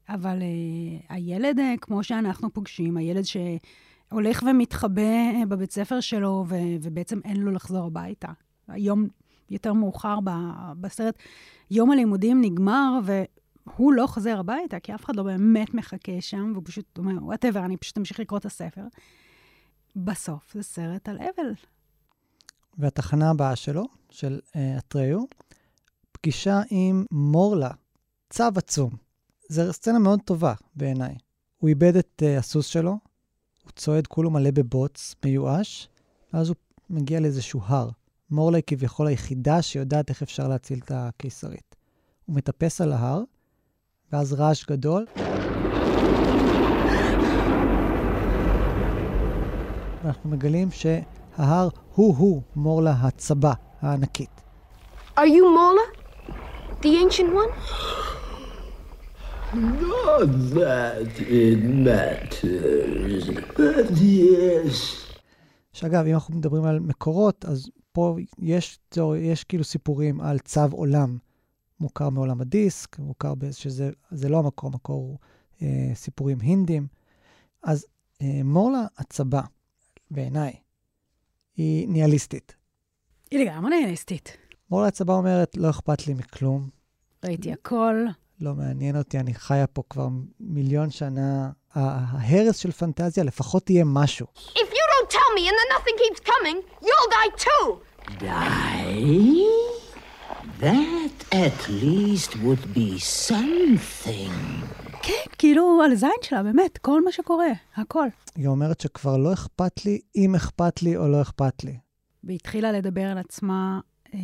[0.10, 6.56] אבל אה, הילד, אה, כמו שאנחנו פוגשים, הילד שהולך ומתחבא אה, בבית ספר שלו, ו-
[6.82, 8.28] ובעצם אין לו לחזור הביתה.
[8.68, 9.08] היום
[9.50, 11.16] יותר מאוחר ב- בסרט,
[11.72, 16.64] יום הלימודים נגמר, והוא לא חוזר הביתה, כי אף אחד לא באמת מחכה שם, והוא
[16.66, 18.84] פשוט אומר, whatever, אני פשוט אמשיך לקרוא את הספר.
[19.96, 21.54] בסוף זה סרט על אבל.
[22.78, 25.20] והתחנה הבאה שלו, של uh, אטריו,
[26.12, 27.72] פגישה עם מורלה,
[28.30, 29.05] צו עצום.
[29.50, 31.16] זו סצנה מאוד טובה בעיניי.
[31.58, 32.92] הוא איבד את uh, הסוס שלו,
[33.64, 35.90] הוא צועד כולו מלא בבוץ, מיואש,
[36.34, 36.56] ואז הוא
[36.90, 37.90] מגיע לאיזשהו הר.
[38.32, 41.76] מורלה היא כביכול היחידה שיודעת איך אפשר להציל את הקיסרית.
[42.26, 43.22] הוא מטפס על ההר,
[44.12, 45.06] ואז רעש גדול.
[50.04, 54.42] ואנחנו מגלים שההר הוא-הוא מורלה הצבה הענקית.
[55.18, 55.86] Are you Mola?
[56.82, 58.05] The ancient one?
[59.56, 63.24] Not that it matters,
[63.58, 64.76] but yes.
[65.74, 70.60] שאגב, אם אנחנו מדברים על מקורות, אז פה יש, תיאור- יש כאילו סיפורים על צו
[70.72, 71.18] עולם
[71.80, 75.18] מוכר מעולם הדיסק, מוכר שזה זה לא המקור, המקור הוא
[75.62, 76.88] אה, סיפורים הינדים.
[77.64, 77.86] אז
[78.22, 79.42] אה, מורלה הצבה,
[80.12, 80.54] בעיניי,
[81.58, 82.56] היא ניהליסטית.
[83.32, 84.38] היא לגמרי ניהליסטית.
[84.72, 86.70] מורלה הצבה אומרת, לא אכפת לי מכלום,
[87.26, 88.06] ראיתי הכל.
[88.42, 90.08] לא מעניין אותי, אני חיה פה כבר
[90.40, 91.50] מיליון שנה.
[91.74, 94.28] ההרס של פנטזיה לפחות יהיה משהו.
[94.36, 97.66] If you don't tell me and then nothing keeps coming, you'll die too!
[98.20, 99.44] Die?
[100.62, 104.66] That at least would be something.
[105.02, 108.08] כן, כאילו על הזין שלה, באמת, כל מה שקורה, הכל.
[108.36, 111.78] היא אומרת שכבר לא אכפת לי אם אכפת לי או לא אכפת לי.
[112.24, 113.80] והיא התחילה לדבר על עצמה
[114.14, 114.20] אה,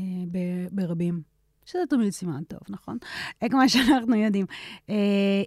[0.71, 1.30] ברבים.
[1.65, 2.97] שזה תמיד סימן טוב, נכון?
[3.49, 4.45] כמו שאנחנו יודעים.
[4.89, 4.95] אה,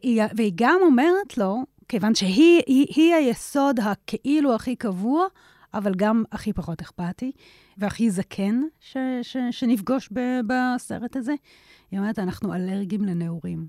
[0.02, 1.56] היא, והיא גם אומרת לו,
[1.88, 5.26] כיוון שהיא היא, היא היסוד הכאילו הכי קבוע,
[5.74, 7.32] אבל גם הכי פחות אכפתי,
[7.78, 11.34] והכי זקן ש, ש, שנפגוש ב, בסרט הזה,
[11.90, 13.66] היא אומרת, אנחנו אלרגיים לנעורים.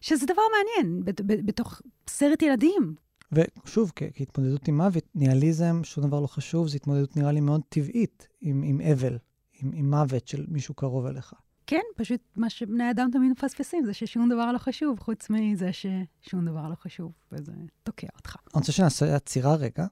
[0.00, 2.94] שזה דבר מעניין, בת, ב, בתוך סרט ילדים.
[3.32, 7.60] ושוב, כ- כהתמודדות עם מוות, ניאליזם, שום דבר לא חשוב, זו התמודדות נראה לי מאוד
[7.68, 9.18] טבעית עם, עם אבל,
[9.52, 11.34] עם, עם מוות של מישהו קרוב אליך.
[11.72, 16.44] כן, פשוט מה שבני אדם תמיד מפספסים זה ששום דבר לא חשוב, חוץ מזה ששום
[16.44, 18.36] דבר לא חשוב, וזה תוקע אותך.
[18.36, 19.86] אני רוצה שנעשה עצירה רגע,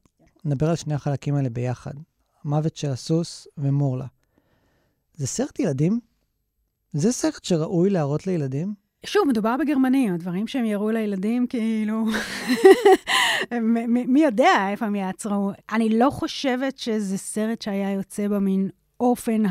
[0.45, 1.91] נדבר על שני החלקים האלה ביחד.
[2.45, 4.07] המוות של הסוס ומורלה.
[5.15, 6.01] זה סרט ילדים?
[6.93, 8.75] זה סרט שראוי להראות לילדים?
[9.07, 12.05] שוב, מדובר בגרמנים, הדברים שהם יראו לילדים, כאילו,
[13.89, 15.51] מי יודע איפה הם יעצרו.
[15.73, 18.69] אני לא חושבת שזה סרט שהיה יוצא במין
[19.01, 19.43] אופן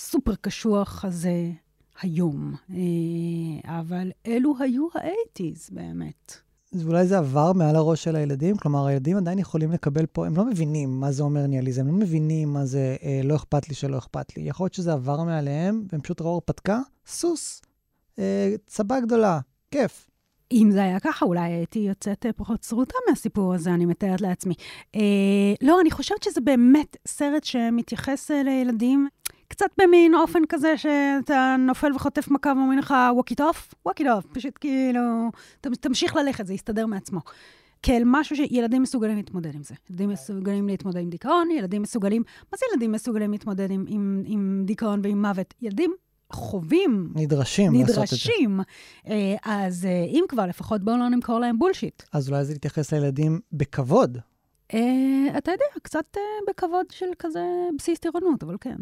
[0.00, 1.50] הסופר קשוח הזה
[2.00, 6.36] היום, אה, אבל אלו היו האייטיז באמת.
[6.74, 8.56] אז אולי זה עבר מעל הראש של הילדים?
[8.56, 11.98] כלומר, הילדים עדיין יכולים לקבל פה, הם לא מבינים מה זה אומר ניאליזם, הם לא
[11.98, 14.42] מבינים מה זה אה, לא אכפת לי שלא אכפת לי.
[14.42, 17.62] יכול להיות שזה עבר מעליהם, והם פשוט ראו הרפתקה, סוס,
[18.18, 20.10] אה, צבה גדולה, כיף.
[20.52, 24.54] אם זה היה ככה, אולי הייתי יוצאת אה, פחות שרוטה מהסיפור הזה, אני מתארת לעצמי.
[24.96, 25.00] אה,
[25.62, 29.08] לא, אני חושבת שזה באמת סרט שמתייחס אה, לילדים
[29.50, 34.04] קצת במין אופן כזה שאתה נופל וחוטף מכה ואומרים לך, walk it off, walk it
[34.04, 37.20] off, פשוט כאילו, תמשיך ללכת, זה יסתדר מעצמו.
[37.82, 39.74] כאל משהו שילדים מסוגלים להתמודד עם זה.
[39.90, 42.22] ילדים מסוגלים להתמודד עם דיכאון, ילדים מסוגלים...
[42.52, 45.54] מה זה ילדים מסוגלים להתמודד עם, עם, עם דיכאון ועם מוות?
[45.62, 45.94] ילדים
[46.32, 48.00] חווים, נדרשים לעשות את זה.
[48.00, 48.60] נדרשים.
[49.06, 52.02] אה, אז אה, אם כבר, לפחות בואו לא נמכור להם בולשיט.
[52.12, 54.18] אז אולי זה להתייחס לילדים בכבוד.
[54.74, 57.44] אה, אתה יודע, קצת אה, בכבוד של כזה
[57.78, 58.76] בסיס טירונות, אבל כן.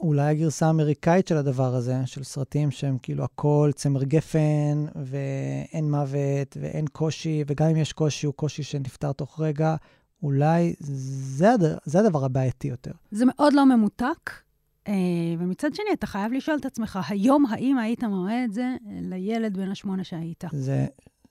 [0.00, 6.56] אולי הגרסה האמריקאית של הדבר הזה, של סרטים שהם כאילו הכל צמר גפן, ואין מוות,
[6.60, 9.76] ואין קושי, וגם אם יש קושי, הוא קושי שנפתר תוך רגע,
[10.22, 11.62] אולי זה, הד...
[11.84, 12.92] זה הדבר הבעייתי יותר.
[13.10, 14.30] זה מאוד לא ממותק,
[14.88, 14.92] אה,
[15.38, 19.70] ומצד שני, אתה חייב לשאול את עצמך, היום האם היית מראה את זה לילד בן
[19.70, 20.44] השמונה שהיית?
[20.52, 20.72] זו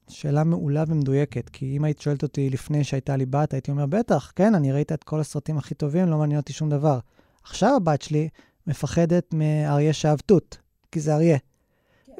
[0.09, 4.31] שאלה מעולה ומדויקת, כי אם היית שואלת אותי לפני שהייתה לי בת, הייתי אומר, בטח,
[4.35, 6.99] כן, אני ראית את כל הסרטים הכי טובים, לא מעניין אותי שום דבר.
[7.43, 8.29] עכשיו הבת שלי
[8.67, 10.57] מפחדת מאריה שאהב תות,
[10.91, 11.37] כי זה אריה.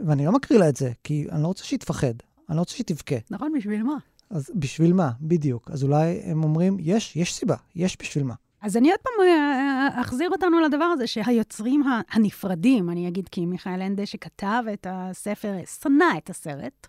[0.08, 2.14] ואני לא מקריא לה את זה, כי אני לא רוצה שהיא תפחד,
[2.50, 3.16] אני לא רוצה שהיא תבכה.
[3.30, 3.98] נכון, בשביל מה?
[4.30, 5.12] אז בשביל מה?
[5.22, 5.72] בדיוק.
[5.72, 8.34] אז אולי הם אומרים, יש, יש סיבה, יש בשביל מה.
[8.62, 13.82] אז אני עוד פעם אה, אחזיר אותנו לדבר הזה שהיוצרים הנפרדים, אני אגיד כי מיכאל
[13.82, 16.88] אנדה שכתב את הספר, שנא את הסרט.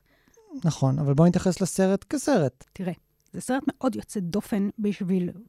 [0.65, 2.65] נכון, אבל בואו נתייחס לסרט כסרט.
[2.73, 2.93] תראה,
[3.33, 5.41] זה סרט מאוד יוצא דופן בשביל אה,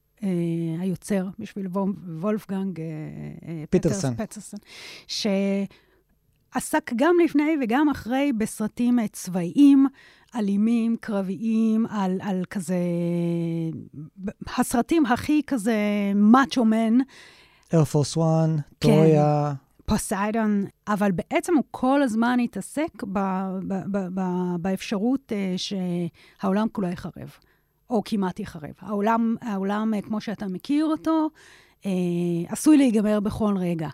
[0.79, 2.85] היוצר, בשביל וול- וולפגנג אה,
[3.47, 4.13] אה, פיטרסן.
[4.13, 4.57] פטרס- פטרסן,
[5.07, 9.87] שעסק גם לפני וגם אחרי בסרטים אה, צבאיים,
[10.35, 12.75] אלימים, קרביים, על, על כזה...
[14.57, 15.75] הסרטים הכי כזה
[16.15, 16.97] מאצ'ו מן.
[17.69, 19.53] Air Force One, טרויה,
[19.85, 23.19] פוסיידון, אבל בעצם הוא כל הזמן התעסק ב,
[23.67, 24.21] ב, ב, ב,
[24.59, 27.31] באפשרות אה, שהעולם כולו יחרב,
[27.89, 28.71] או כמעט יחרב.
[28.79, 31.29] העולם, העולם אה, כמו שאתה מכיר אותו,
[31.85, 31.91] אה,
[32.47, 33.89] עשוי להיגמר בכל רגע.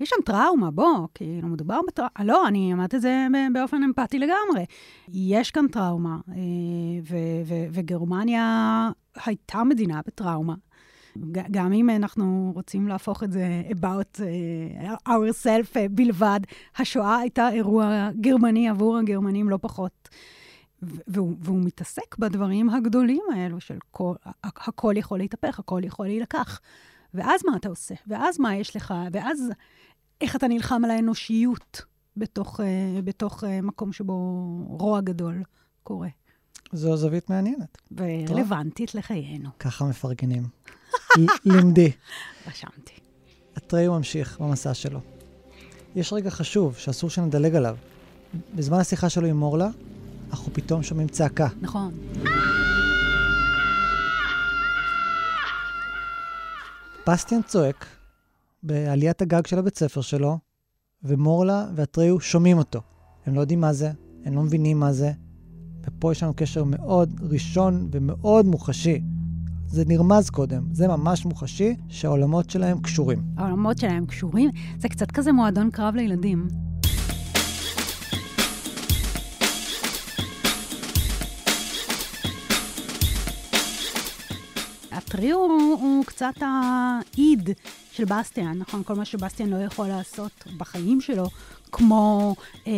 [0.00, 2.24] יש שם טראומה, בוא, כאילו, מדובר בטראומה.
[2.24, 4.64] לא, אני אמרת את זה באופן אמפתי לגמרי.
[5.08, 6.34] יש כאן טראומה, אה,
[7.02, 8.90] ו- ו- וגרמניה
[9.24, 10.54] הייתה מדינה בטראומה.
[11.50, 16.40] גם אם אנחנו רוצים להפוך את זה about uh, ourself uh, בלבד,
[16.76, 20.08] השואה הייתה אירוע גרמני עבור הגרמנים לא פחות.
[20.82, 26.60] והוא, והוא מתעסק בדברים הגדולים האלו של כל, הכל יכול להתהפך, הכל יכול להילקח.
[27.14, 27.94] ואז מה אתה עושה?
[28.06, 28.94] ואז מה יש לך?
[29.12, 29.50] ואז
[30.20, 31.82] איך אתה נלחם על האנושיות
[32.16, 32.62] בתוך, uh,
[33.04, 34.14] בתוך uh, מקום שבו
[34.68, 35.42] רוע גדול
[35.82, 36.08] קורה.
[36.72, 37.78] זו זווית מעניינת.
[37.96, 39.50] ורלוונטית לחיינו.
[39.58, 40.42] ככה מפרגנים.
[41.44, 41.92] לימדי.
[42.46, 42.92] רשמתי.
[43.58, 45.00] אטריו ממשיך במסע שלו.
[45.96, 47.76] יש רגע חשוב שאסור שנדלג עליו.
[48.54, 49.68] בזמן השיחה שלו עם מורלה,
[50.30, 51.48] אנחנו פתאום שומעים צעקה.
[51.60, 51.94] נכון.
[57.08, 57.86] בסטיאן צועק
[58.62, 60.38] בעליית הגג של הבית ספר שלו,
[61.02, 62.80] ומורלה ואטריו שומעים אותו.
[63.26, 63.90] הם לא יודעים מה זה,
[64.24, 65.12] הם לא מבינים מה זה,
[65.82, 69.02] ופה יש לנו קשר מאוד ראשון ומאוד מוחשי.
[69.66, 73.22] זה נרמז קודם, זה ממש מוחשי שהעולמות שלהם קשורים.
[73.36, 76.65] העולמות שלהם קשורים, זה קצת כזה מועדון קרב לילדים.
[85.16, 87.50] הטריו הוא, הוא קצת האיד
[87.92, 88.82] של בסטיאן, נכון?
[88.82, 91.26] כל מה שבסטיאן לא יכול לעשות בחיים שלו,
[91.72, 92.34] כמו
[92.66, 92.72] אה,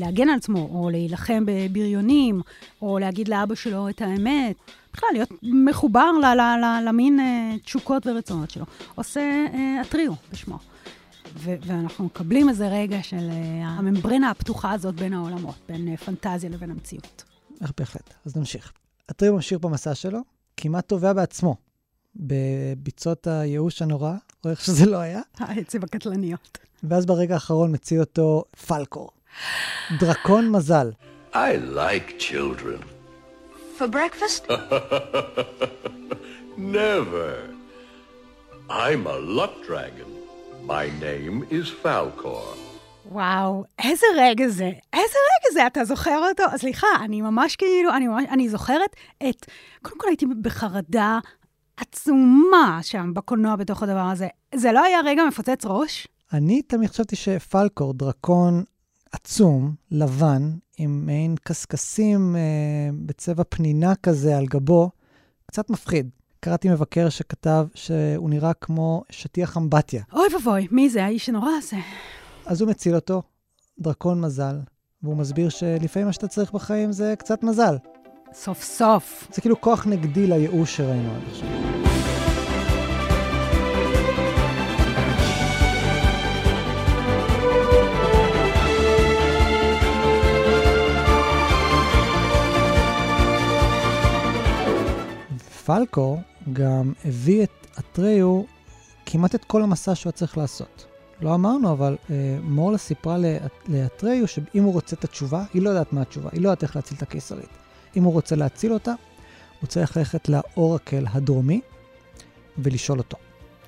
[0.00, 2.40] להגן על עצמו, או להילחם בבריונים,
[2.82, 4.56] או להגיד לאבא שלו את האמת,
[4.92, 8.64] בכלל להיות מחובר ל, ל, ל, למין אה, תשוקות ורצונות שלו.
[8.94, 10.58] עושה אה, הטריו בשמו.
[11.36, 16.50] ו- ואנחנו מקבלים איזה רגע של אה, הממברנה הפתוחה הזאת בין העולמות, בין אה, פנטזיה
[16.50, 17.24] לבין המציאות.
[17.60, 18.14] איך בהחלט.
[18.26, 18.72] אז נמשיך.
[19.10, 20.20] אטריו ממשיך במסע שלו,
[20.56, 21.69] כמעט טובע בעצמו,
[22.16, 24.12] בביצות הייאוש הנורא,
[24.44, 26.58] או איך שזה לא היה, העצב הקטלניות.
[26.82, 29.10] ואז ברגע האחרון מציל אותו פלקור.
[29.98, 30.90] דרקון מזל.
[31.32, 31.36] I
[31.76, 32.82] like children.
[33.78, 34.46] For breakfast?
[36.56, 37.32] Never.
[38.68, 40.10] I'm a luck dragon.
[40.66, 42.56] My name is Falcor.
[43.06, 46.42] וואו, איזה רגע זה, איזה רגע זה, אתה זוכר אותו?
[46.56, 48.96] סליחה, אני ממש כאילו, אני ממש, אני זוכרת
[49.28, 49.46] את,
[49.82, 51.18] קודם כל הייתי בחרדה
[51.80, 54.28] עצומה שם בקולנוע בתוך הדבר הזה.
[54.54, 56.08] זה לא היה רגע מפוצץ ראש?
[56.32, 58.64] אני תמיד חשבתי שפלקור, דרקון
[59.12, 62.40] עצום, לבן, עם מעין קשקשים אה,
[63.06, 64.90] בצבע פנינה כזה על גבו,
[65.46, 66.10] קצת מפחיד.
[66.40, 70.02] קראתי מבקר שכתב שהוא נראה כמו שטיח אמבטיה.
[70.12, 71.76] אוי ואבוי, מי זה האיש הנורא הזה?
[72.46, 73.22] אז הוא מציל אותו,
[73.78, 74.56] דרקון מזל,
[75.02, 77.76] והוא מסביר שלפעמים מה שאתה צריך בחיים זה קצת מזל.
[78.34, 79.28] סוף סוף.
[79.32, 81.48] זה כאילו כוח נגדי לייאוש שראינו עד עכשיו.
[95.66, 96.20] פלקור
[96.52, 98.42] גם הביא את אטריו
[99.06, 100.86] כמעט את כל המסע שהוא צריך לעשות.
[101.20, 103.16] לא אמרנו, אבל אה, מורלה סיפרה
[103.68, 106.76] לאטריו שאם הוא רוצה את התשובה, היא לא יודעת מה התשובה, היא לא יודעת איך
[106.76, 107.59] להציל את הקיסרית.
[107.96, 108.92] אם הוא רוצה להציל אותה,
[109.60, 111.60] הוא צריך ללכת לאורקל הדרומי
[112.58, 113.16] ולשאול אותו.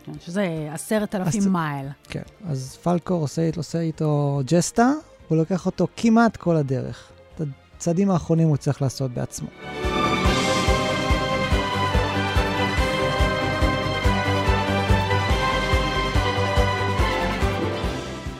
[0.04, 1.86] כן, שזה עשרת אלפים מייל.
[2.08, 4.92] כן, אז פלקור עושה, עושה איתו ג'סטה,
[5.28, 7.12] הוא לוקח אותו כמעט כל הדרך.
[7.34, 7.42] את
[7.76, 9.48] הצעדים האחרונים הוא צריך לעשות בעצמו.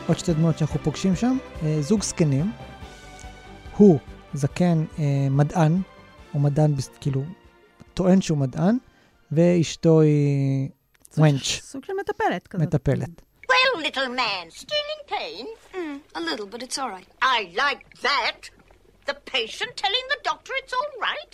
[0.07, 2.51] עוד שתי דמויות שאנחנו פוגשים שם, אה, זוג זקנים,
[3.77, 3.99] הוא
[4.33, 5.81] זקן אה, מדען,
[6.33, 7.23] או מדען, כאילו,
[7.93, 8.77] טוען שהוא מדען,
[9.31, 10.69] ואשתו היא
[11.17, 12.67] ונץ', סוג של מטפלת כזאת.
[12.67, 13.09] מטפלת.
[13.51, 15.45] Well, little man, still in pain?
[16.15, 17.09] A little, but it's all right.
[17.21, 18.39] I like that.
[19.09, 21.33] The patient telling the doctor it's all right.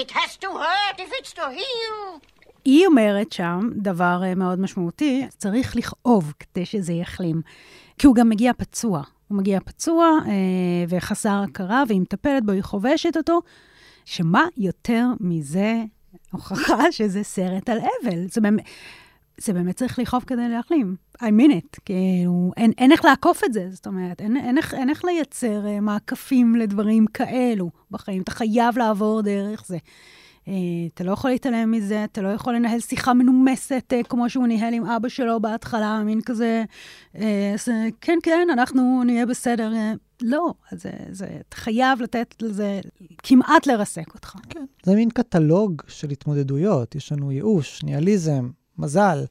[0.00, 2.20] It has to hurt if it's to heal.
[2.64, 7.42] היא אומרת שם דבר אה, מאוד משמעותי, צריך לכאוב כדי שזה יחלים.
[7.98, 9.02] כי הוא גם מגיע פצוע.
[9.28, 10.32] הוא מגיע פצוע אה,
[10.88, 13.40] וחסר הכרה, והיא מטפלת בו, היא חובשת אותו,
[14.04, 15.84] שמה יותר מזה
[16.30, 18.26] הוכחה שזה סרט על אבל.
[18.28, 18.64] זה באמת,
[19.36, 20.96] זה באמת צריך לכאוב כדי להחלים.
[21.18, 21.80] I mean it.
[21.84, 23.68] כאילו, אין, אין איך לעקוף את זה.
[23.70, 28.22] זאת אומרת, אין, אין, איך, אין איך לייצר אה, מעקפים לדברים כאלו בחיים.
[28.22, 29.78] אתה חייב לעבור דרך זה.
[30.48, 30.52] אה,
[30.94, 34.74] אתה לא יכול להתעלם מזה, אתה לא יכול לנהל שיחה מנומסת אה, כמו שהוא ניהל
[34.74, 36.64] עם אבא שלו בהתחלה, מין כזה,
[37.16, 37.68] אה, אז,
[38.00, 39.72] כן, כן, אנחנו נהיה בסדר.
[40.22, 42.80] לא, זה, זה, אתה חייב לתת לזה,
[43.18, 44.34] כמעט לרסק אותך.
[44.48, 44.64] כן.
[44.82, 46.94] זה מין קטלוג של התמודדויות.
[46.94, 49.24] יש לנו ייאוש, ניאליזם, מזל,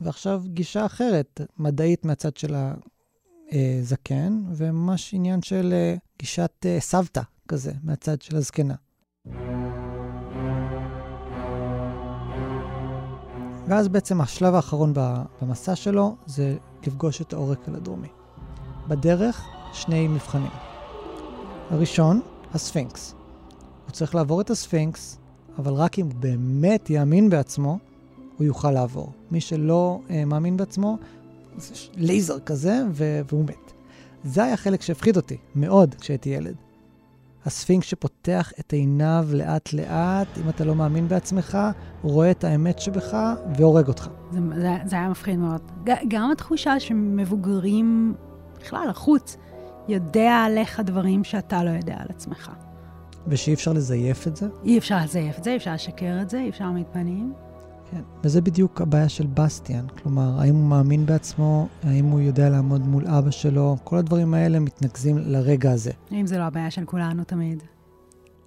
[0.00, 2.54] ועכשיו גישה אחרת, מדעית מהצד של
[3.52, 5.74] הזקן, וממש עניין של
[6.18, 8.74] גישת סבתא כזה, מהצד של הזקנה.
[13.68, 14.92] ואז בעצם השלב האחרון
[15.42, 18.08] במסע שלו זה לפגוש את העורק הדרומי.
[18.88, 20.50] בדרך, שני מבחנים.
[21.70, 22.20] הראשון,
[22.54, 23.14] הספינקס.
[23.84, 25.18] הוא צריך לעבור את הספינקס,
[25.58, 27.78] אבל רק אם הוא באמת יאמין בעצמו,
[28.38, 29.12] הוא יוכל לעבור.
[29.30, 30.98] מי שלא אה, מאמין בעצמו,
[31.56, 33.72] זה לייזר כזה, והוא מת.
[34.24, 36.54] זה היה חלק שהפחיד אותי מאוד כשהייתי ילד.
[37.46, 41.58] הספינקס שפותח את עיניו לאט-לאט, אם אתה לא מאמין בעצמך,
[42.02, 43.16] הוא רואה את האמת שבך
[43.56, 44.08] והורג אותך.
[44.30, 45.60] זה, זה, זה היה מפחיד מאוד.
[46.08, 48.14] גם התחושה שמבוגרים,
[48.60, 49.36] בכלל, החוץ,
[49.88, 52.50] יודע עליך דברים שאתה לא יודע על עצמך.
[53.26, 54.46] ושאי אפשר לזייף את זה.
[54.64, 57.32] אי אפשר לזייף את זה, אי אפשר לשקר את זה, אי אפשר להעמיד פנים.
[57.90, 58.00] כן.
[58.24, 59.86] וזה בדיוק הבעיה של בסטיאן.
[59.88, 64.60] כלומר, האם הוא מאמין בעצמו, האם הוא יודע לעמוד מול אבא שלו, כל הדברים האלה
[64.60, 65.90] מתנקזים לרגע הזה.
[66.12, 67.62] אם זה לא הבעיה של כולנו תמיד.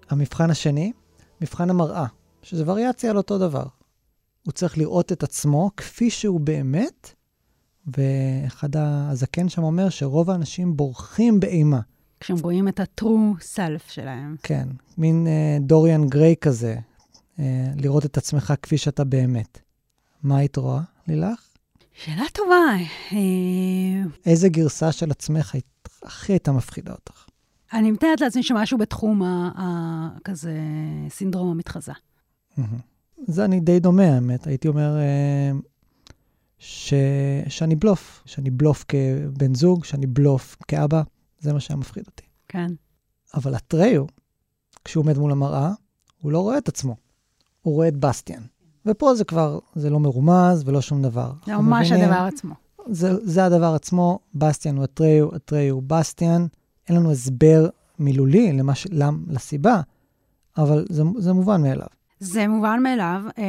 [0.10, 0.92] המבחן השני,
[1.42, 2.06] מבחן המראה,
[2.42, 3.66] שזה וריאציה על אותו דבר.
[4.46, 7.14] הוא צריך לראות את עצמו כפי שהוא באמת,
[7.98, 11.80] ואחד הזקן שם אומר שרוב האנשים בורחים באימה.
[12.20, 14.36] כשהם רואים את ה-true self שלהם.
[14.44, 16.76] כן, מין אה, דוריאן גריי כזה,
[17.76, 19.60] לראות את עצמך כפי שאתה באמת.
[20.24, 21.48] מה היית רואה, לילך?
[22.04, 22.56] שאלה טובה.
[23.12, 23.18] אה,
[24.26, 27.26] איזה גרסה של עצמך היית, הכי הייתה מפחידה אותך?
[27.74, 30.54] אני מתארת לעצמי שמשהו בתחום ה- ה- כזה
[31.10, 31.92] סינדרום המתחזה.
[33.28, 34.48] זה אני די דומה, האמת.
[34.48, 35.52] הייתי אומר אה,
[36.60, 36.94] ש...
[37.48, 41.02] שאני בלוף, שאני בלוף כבן זוג, שאני בלוף כאבא,
[41.40, 42.24] זה מה שהיה מפחיד אותי.
[42.48, 42.68] כן.
[43.34, 44.06] אבל אטריו,
[44.86, 45.72] כשהוא עומד מול המראה,
[46.22, 46.96] הוא לא רואה את עצמו,
[47.68, 48.42] הוא רואה את בסטיאן.
[48.86, 51.32] ופה זה כבר, זה לא מרומז ולא שום דבר.
[51.46, 52.54] זה ממש מבינים- הדבר עצמו.
[52.90, 56.48] זה, זה הדבר עצמו, בסטיאן הוא אטריו, אטריו הוא בסטיאן.
[56.90, 58.88] אין לנו הסבר מילולי למה ש...
[58.92, 59.82] למ, לסיבה,
[60.58, 61.88] אבל זה, זה מובן מאליו.
[62.20, 63.44] זה מובן מאליו, אה,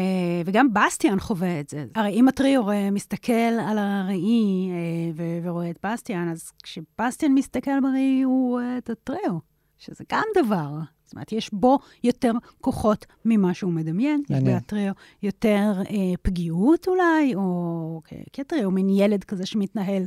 [0.46, 1.84] וגם בסטיאן חווה את זה.
[1.94, 3.32] הרי אם הטריור מסתכל
[3.66, 9.40] על הראי אה, ורואה את בסטיאן, אז כשבסטיאן מסתכל בראי, הוא רואה את הטריור,
[9.78, 10.70] שזה גם דבר.
[11.08, 14.22] זאת אומרת, יש בו יותר כוחות ממה שהוא מדמיין.
[14.24, 14.58] יש מעניין.
[14.58, 14.92] בטריו
[15.22, 18.00] יותר אה, פגיעות אולי, או
[18.38, 20.06] הטריו הוא מין ילד כזה שמתנהל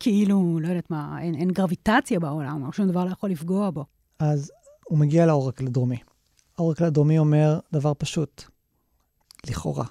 [0.00, 3.84] כאילו, לא יודעת מה, אין, אין גרביטציה בעולם, או שום דבר לא יכול לפגוע בו.
[4.18, 4.52] אז
[4.84, 5.96] הוא מגיע לעורק הדרומי.
[6.58, 8.44] העורק הדרומי אומר דבר פשוט,
[9.46, 9.84] לכאורה.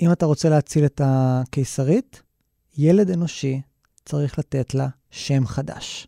[0.00, 2.22] אם אתה רוצה להציל את הקיסרית,
[2.78, 3.60] ילד אנושי
[4.04, 6.06] צריך לתת לה שם חדש.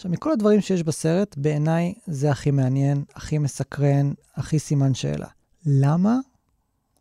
[0.00, 5.26] עכשיו, מכל הדברים שיש בסרט, בעיניי זה הכי מעניין, הכי מסקרן, הכי סימן שאלה.
[5.66, 6.18] למה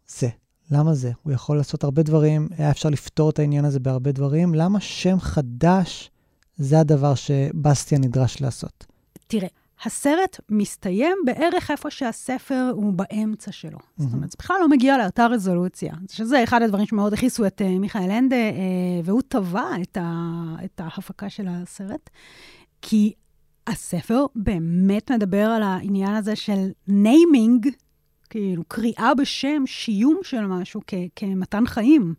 [0.07, 0.29] זה?
[0.71, 1.11] למה זה?
[1.23, 4.55] הוא יכול לעשות הרבה דברים, היה אפשר לפתור את העניין הזה בהרבה דברים.
[4.55, 6.11] למה שם חדש
[6.57, 8.85] זה הדבר שבסטיאן נדרש לעשות?
[9.27, 9.47] תראה,
[9.85, 13.79] הסרט מסתיים בערך איפה שהספר הוא באמצע שלו.
[13.97, 15.93] זאת אומרת, זה בכלל לא מגיע לאותה רזולוציה.
[16.11, 20.33] שזה אחד הדברים שמאוד הכעיסו את אה, מיכאל אנדה, אה, והוא טבע את, ה,
[20.65, 22.09] את ההפקה של הסרט,
[22.81, 23.13] כי
[23.67, 27.67] הספר באמת מדבר על העניין הזה של naming,
[28.29, 32.13] כאילו קריאה בשם, שיום של משהו כ, כמתן חיים.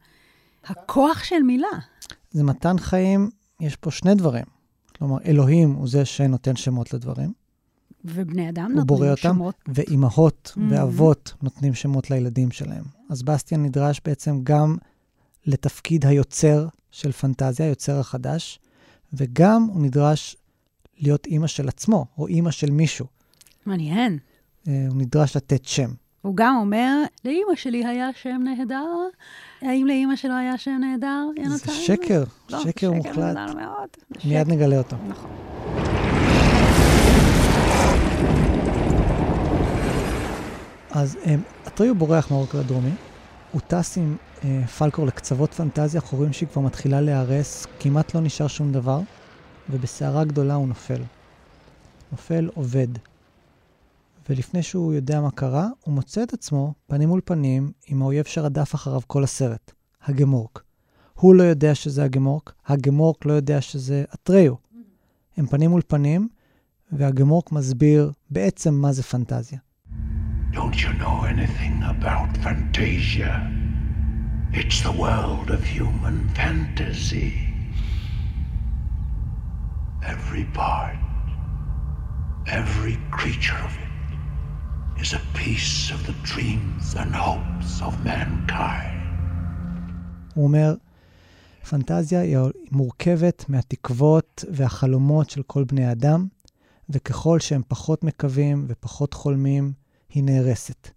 [0.65, 1.69] הכוח של מילה.
[2.31, 3.31] זה מתן חיים,
[3.61, 4.45] יש פה שני דברים.
[4.99, 7.33] כלומר, אלוהים הוא זה שנותן שמות לדברים.
[8.05, 9.55] ובני אדם הוא בורא נותנים אותם, שמות.
[9.69, 10.61] ואימהות Mhm.
[10.71, 12.85] ואבות נותנים שמות לילדים שלהם.
[13.11, 14.77] אז בסטיאן נדרש בעצם גם
[15.47, 18.59] לתפקיד היוצר של פנטזיה, היוצר החדש,
[19.13, 20.37] וגם הוא נדרש
[21.01, 23.07] להיות אימא של עצמו, או אימא של מישהו.
[23.67, 24.19] מעניין.
[24.69, 25.91] אה, הוא נדרש לתת שם.
[26.23, 28.87] הוא גם אומר, לאימא שלי היה שם נהדר,
[29.63, 31.57] האם לאימא שלו היה שם נהדר, יונתן?
[31.57, 33.17] זה שקר, לא, שקר מוחלט.
[33.19, 33.89] נהדר מאוד.
[34.25, 34.55] מיד שקר.
[34.55, 34.97] נגלה אותו.
[35.09, 35.31] נכון.
[40.91, 41.35] אז אה,
[41.67, 42.91] הטריו בורח מהאורקל הדרומי,
[43.53, 48.21] הוא טס עם אה, פלקור לקצוות פנטזיה, אנחנו רואים שהיא כבר מתחילה להיהרס, כמעט לא
[48.21, 49.01] נשאר שום דבר,
[49.71, 51.03] ובסערה גדולה הוא נופל.
[52.13, 52.89] נופל עובד.
[54.29, 58.75] ולפני שהוא יודע מה קרה, הוא מוצא את עצמו פנים מול פנים עם האויב שרדף
[58.75, 60.63] אחריו כל הסרט, הגמורק.
[61.15, 64.55] הוא לא יודע שזה הגמורק, הגמורק לא יודע שזה הטריו.
[65.37, 66.29] הם פנים מול פנים,
[66.93, 69.59] והגמורק מסביר בעצם מה זה פנטזיה.
[70.53, 73.33] Don't you know anything about Fantasia?
[74.53, 77.50] It's the world of human fantasy.
[80.03, 80.97] Every part,
[82.47, 89.01] every creature of it is a piece of the dreams and hopes of mankind.
[90.35, 90.75] הוא אומר,
[91.71, 92.39] פנטזיה היא
[92.71, 96.27] מורכבת מהתקוות והחלומות של כל בני אדם,
[96.89, 99.73] וככל שהם פחות מקווים ופחות חולמים,
[100.09, 100.89] היא נהרסת.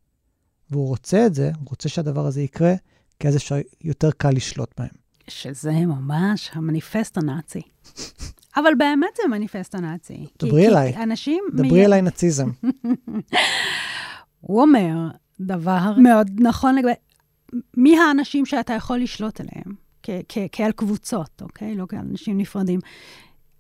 [0.69, 2.73] והוא רוצה את זה, הוא רוצה שהדבר הזה יקרה,
[3.19, 4.89] כי אז אפשר יותר קל לשלוט בהם.
[5.27, 7.61] שזה ממש המניפסט הנאצי.
[8.57, 10.25] אבל באמת זה מניפסט הנאצי.
[10.39, 10.95] כי- דברי כי אליי.
[11.03, 11.43] אנשים...
[11.53, 12.49] דברי מי- אליי נאציזם.
[14.41, 14.95] הוא אומר
[15.39, 16.91] דבר מאוד נכון לגבי...
[17.77, 19.73] מי האנשים שאתה יכול לשלוט עליהם?
[20.51, 21.75] כעל קבוצות, אוקיי?
[21.75, 22.79] לא כעל אנשים נפרדים.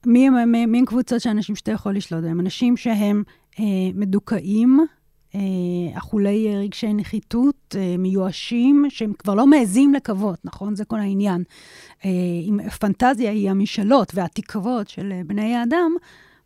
[0.05, 2.39] מי הם, מי, מי הם קבוצות של אנשים שאתה יכול לשלוט עליהם?
[2.39, 3.23] אנשים שהם
[3.59, 3.63] אה,
[3.95, 4.79] מדוכאים,
[5.93, 10.75] אכולי אה, רגשי נחיתות, אה, מיואשים, שהם כבר לא מעזים לקוות, נכון?
[10.75, 11.43] זה כל העניין.
[12.05, 12.09] אה,
[12.49, 15.91] אם פנטזיה היא המשאלות והתקוות של אה, בני האדם,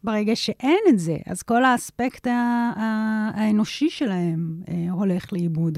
[0.03, 2.27] ברגע שאין את זה, אז כל האספקט
[2.75, 5.77] האנושי שלהם אה, הולך לאיבוד,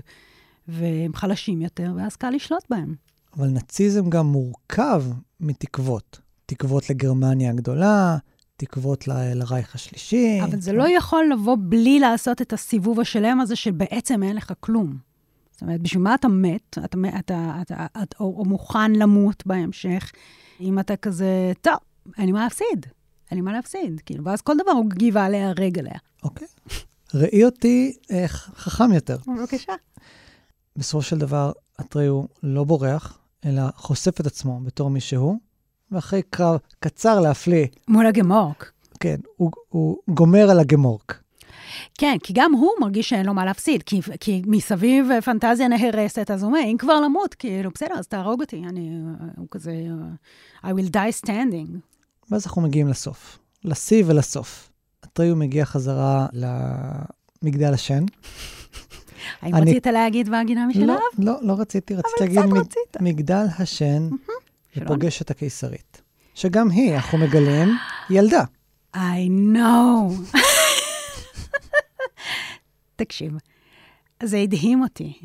[0.68, 2.95] והם חלשים יותר, ואז קל לשלוט בהם.
[3.38, 5.03] אבל נאציזם גם מורכב
[5.39, 6.20] מתקוות.
[6.45, 8.18] תקוות לגרמניה הגדולה,
[8.60, 10.39] תקוות ל- לרייך השלישי.
[10.43, 14.53] אבל זה לא יכול לבוא בלי לעשות את הסיבוב השלם הזה של בעצם אין לך
[14.60, 14.97] כלום.
[15.51, 16.62] זאת אומרת, בשביל מה אתה מת?
[16.72, 20.12] אתה, אתה, אתה, אתה, אתה או, או מוכן למות בהמשך,
[20.62, 21.74] אם אתה כזה, טוב,
[22.18, 22.86] אין לי מה להפסיד.
[23.32, 24.01] אין לי מה להפסיד.
[24.05, 25.97] כאילו, ואז כל דבר הוא גיבה להיהרג עליה.
[26.24, 26.47] אוקיי.
[27.14, 29.18] ראי אותי אה, ח- חכם יותר.
[29.38, 29.74] בבקשה.
[30.76, 31.51] בסופו של דבר,
[31.82, 35.38] אטריו לא בורח, אלא חושף את עצמו בתור מי שהוא,
[35.92, 38.72] ואחרי קרב קצר להפליא, מול הגמורק.
[39.00, 41.20] כן, הוא, הוא גומר על הגמורק.
[41.98, 46.44] כן, כי גם הוא מרגיש שאין לו מה להפסיד, כי, כי מסביב פנטזיה נהרסת, אז
[46.44, 48.90] הוא אומר, אם כבר למות, כאילו, בסדר, אז תהרוג אותי, אני,
[49.38, 49.74] הוא כזה,
[50.64, 51.78] I will die standing.
[52.32, 54.72] ואז אנחנו מגיעים לסוף, לשיא ולסוף.
[55.06, 56.28] אטריו מגיע חזרה
[57.44, 58.04] מגדל השן.
[59.42, 60.88] האם אני- רצית להגיד והגינה משלב?
[60.88, 62.98] לא, לא, לא רציתי, רציתי להגיד מג- רצית.
[63.02, 64.18] מגדל השן שלא.
[64.78, 66.02] ופוגש את הקיסרית.
[66.36, 67.70] שגם היא, אנחנו מגלים,
[68.10, 68.44] ילדה.
[68.96, 69.00] I
[69.54, 70.38] know.
[72.96, 73.34] תקשיב,
[74.24, 75.20] זה הדהים אותי,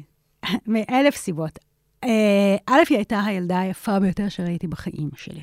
[0.66, 1.58] מאלף סיבות.
[2.04, 5.42] אה, א', היא הייתה הילדה היפה ביותר שראיתי בחיים שלי.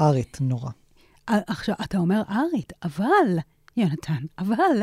[0.00, 0.70] ארית, נורא.
[1.28, 3.38] אה, עכשיו, אתה אומר ארית, אבל,
[3.76, 4.82] יונתן, אבל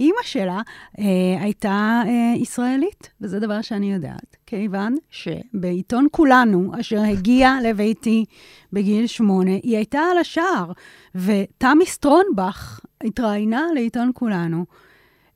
[0.00, 0.60] אימא שלה
[0.98, 1.04] אה,
[1.40, 8.24] הייתה אה, ישראלית, וזה דבר שאני יודעת, כיוון שבעיתון כולנו, אשר הגיע לביתי
[8.72, 10.72] בגיל שמונה, היא הייתה על השער,
[11.14, 14.64] ותמי סטרונבך התראיינה לעיתון כולנו,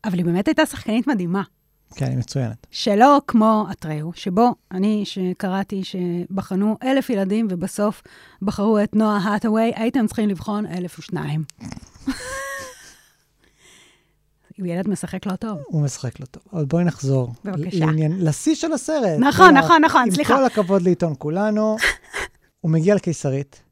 [0.05, 1.43] אבל היא באמת הייתה שחקנית מדהימה.
[1.95, 2.67] כן, היא מצוינת.
[2.71, 8.03] שלא כמו אטרהו, שבו אני, שקראתי שבחנו אלף ילדים ובסוף
[8.43, 11.45] בחרו את נועה האטווי, הייתם צריכים לבחון אלף ושניים.
[14.59, 15.59] הוא ילד משחק לא טוב.
[15.67, 16.43] הוא משחק לא טוב.
[16.53, 17.35] אבל בואי נחזור.
[17.45, 17.87] בבקשה.
[17.87, 19.19] לעניין, לשיא של הסרט.
[19.21, 20.35] נכון, כלומר, נכון, נכון, סליחה.
[20.35, 21.77] עם כל הכבוד לעיתון כולנו,
[22.61, 23.63] הוא מגיע לקיסרית,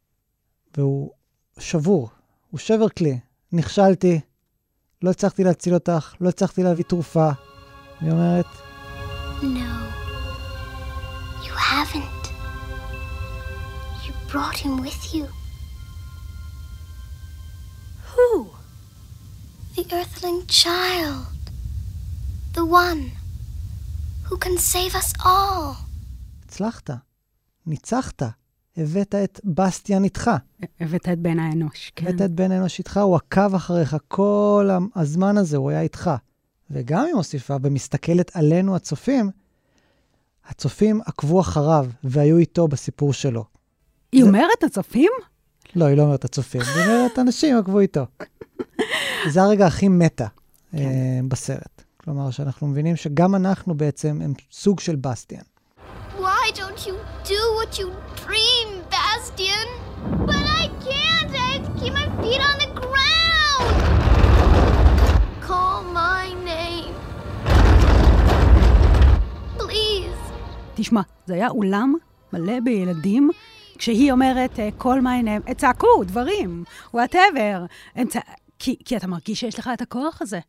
[0.76, 1.10] והוא
[1.58, 2.10] שבור,
[2.50, 3.18] הוא שבר כלי.
[3.52, 4.20] נכשלתי,
[5.02, 7.30] לא הצלחתי להציל אותך, לא הצלחתי להביא תרופה.
[8.00, 8.46] היא אומרת,
[9.40, 9.46] No.
[11.44, 12.24] You haven't.
[14.04, 15.26] You brought him with you.
[18.14, 18.53] Who?
[19.76, 21.40] The Earthling child.
[22.54, 23.10] The one
[24.28, 25.74] who can save us all.
[26.44, 26.90] הצלחת,
[27.66, 28.22] ניצחת,
[28.76, 30.30] הבאת את בסטיאן איתך.
[30.80, 32.06] הבאת את בן האנוש, כן.
[32.06, 36.10] הבאת את בן האנוש איתך, הוא עקב אחריך כל הזמן הזה, הוא היה איתך.
[36.70, 39.30] וגם היא מוסיפה ומסתכלת עלינו הצופים,
[40.46, 43.44] הצופים עקבו אחריו והיו איתו בסיפור שלו.
[44.12, 45.12] היא אומרת הצופים?
[45.76, 48.06] לא, היא לא אומרת הצופים, היא אומרת אנשים עקבו איתו.
[49.32, 50.26] זה הרגע הכי מטה
[50.72, 50.78] כן.
[50.78, 51.82] אה, בסרט.
[51.96, 55.42] כלומר, שאנחנו מבינים שגם אנחנו בעצם הם סוג של בסטיאן.
[56.18, 56.94] Why don't you
[57.24, 57.88] do what you
[58.24, 59.68] dream, Bastian?
[60.28, 61.30] But I can't.
[61.42, 63.74] I have to keep my feet on the ground.
[65.48, 66.94] Call my name.
[69.58, 70.32] Please.
[70.74, 71.94] תשמע, זה היה אולם
[72.32, 73.30] מלא בילדים,
[73.78, 76.64] כשהיא אומרת, אה, כל מיני, צעקו, דברים,
[76.94, 77.64] Whatever.
[78.58, 80.40] כי, כי אתה מרגיש שיש לך את הכוח הזה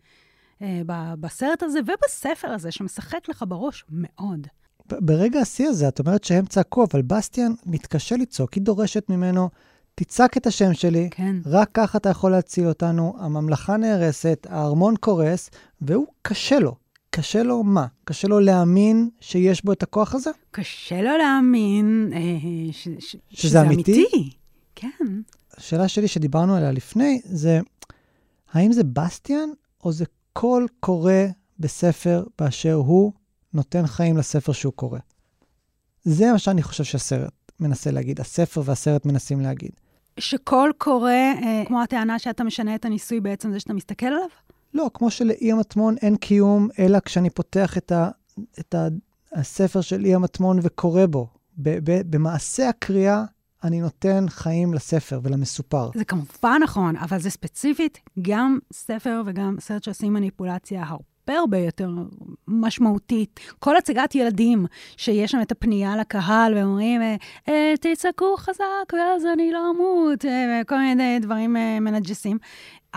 [0.61, 0.81] אה,
[1.19, 4.47] בסרט הזה ובספר הזה, שמשחק לך בראש מאוד.
[4.89, 9.49] ברגע השיא הזה, את אומרת שהם צעקו, אבל בסטיאן מתקשה לצעוק, היא דורשת ממנו,
[9.95, 11.35] תצעק את השם שלי, כן.
[11.45, 15.49] רק ככה אתה יכול להציל אותנו, הממלכה נהרסת, הארמון קורס,
[15.81, 16.75] והוא קשה לו.
[17.15, 17.85] קשה לו מה?
[18.03, 20.29] קשה לו להאמין שיש בו את הכוח הזה?
[20.51, 24.29] קשה לו להאמין אה, ש, ש, שזה אמיתי?
[24.75, 24.89] כן.
[25.57, 27.59] השאלה שלי שדיברנו עליה לפני, זה
[28.51, 29.49] האם זה בסטיאן,
[29.83, 31.13] או זה קול קורא
[31.59, 33.11] בספר באשר הוא
[33.53, 34.99] נותן חיים לספר שהוא קורא?
[36.03, 39.71] זה מה שאני חושב שהסרט מנסה להגיד, הספר והסרט מנסים להגיד.
[40.19, 44.29] שקול קורא, אה, כמו הטענה שאתה משנה את הניסוי בעצם זה שאתה מסתכל עליו?
[44.75, 48.09] לא, כמו שלאי המטמון אין קיום, אלא כשאני פותח את, ה,
[48.59, 48.87] את ה,
[49.33, 51.27] הספר של אי המטמון וקורא בו.
[51.57, 53.23] ב, ב, במעשה הקריאה
[53.63, 55.89] אני נותן חיים לספר ולמסופר.
[55.95, 61.89] זה כמובן נכון, אבל זה ספציפית גם ספר וגם סרט שעושים מניפולציה הרבה הרבה יותר
[62.47, 63.39] משמעותית.
[63.59, 64.65] כל הצגת ילדים,
[64.97, 67.15] שיש שם את הפנייה לקהל, ואומרים, אה,
[67.49, 72.37] אה, תצעקו חזק ואז אני לא אמות, אה, וכל מיני דברים מנג'סים.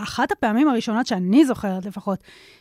[0.02, 2.18] אחת הפעמים הראשונות שאני זוכרת לפחות,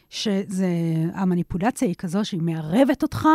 [0.10, 0.68] שזה,
[1.14, 3.28] המניפולציה היא כזו שהיא מערבת אותך,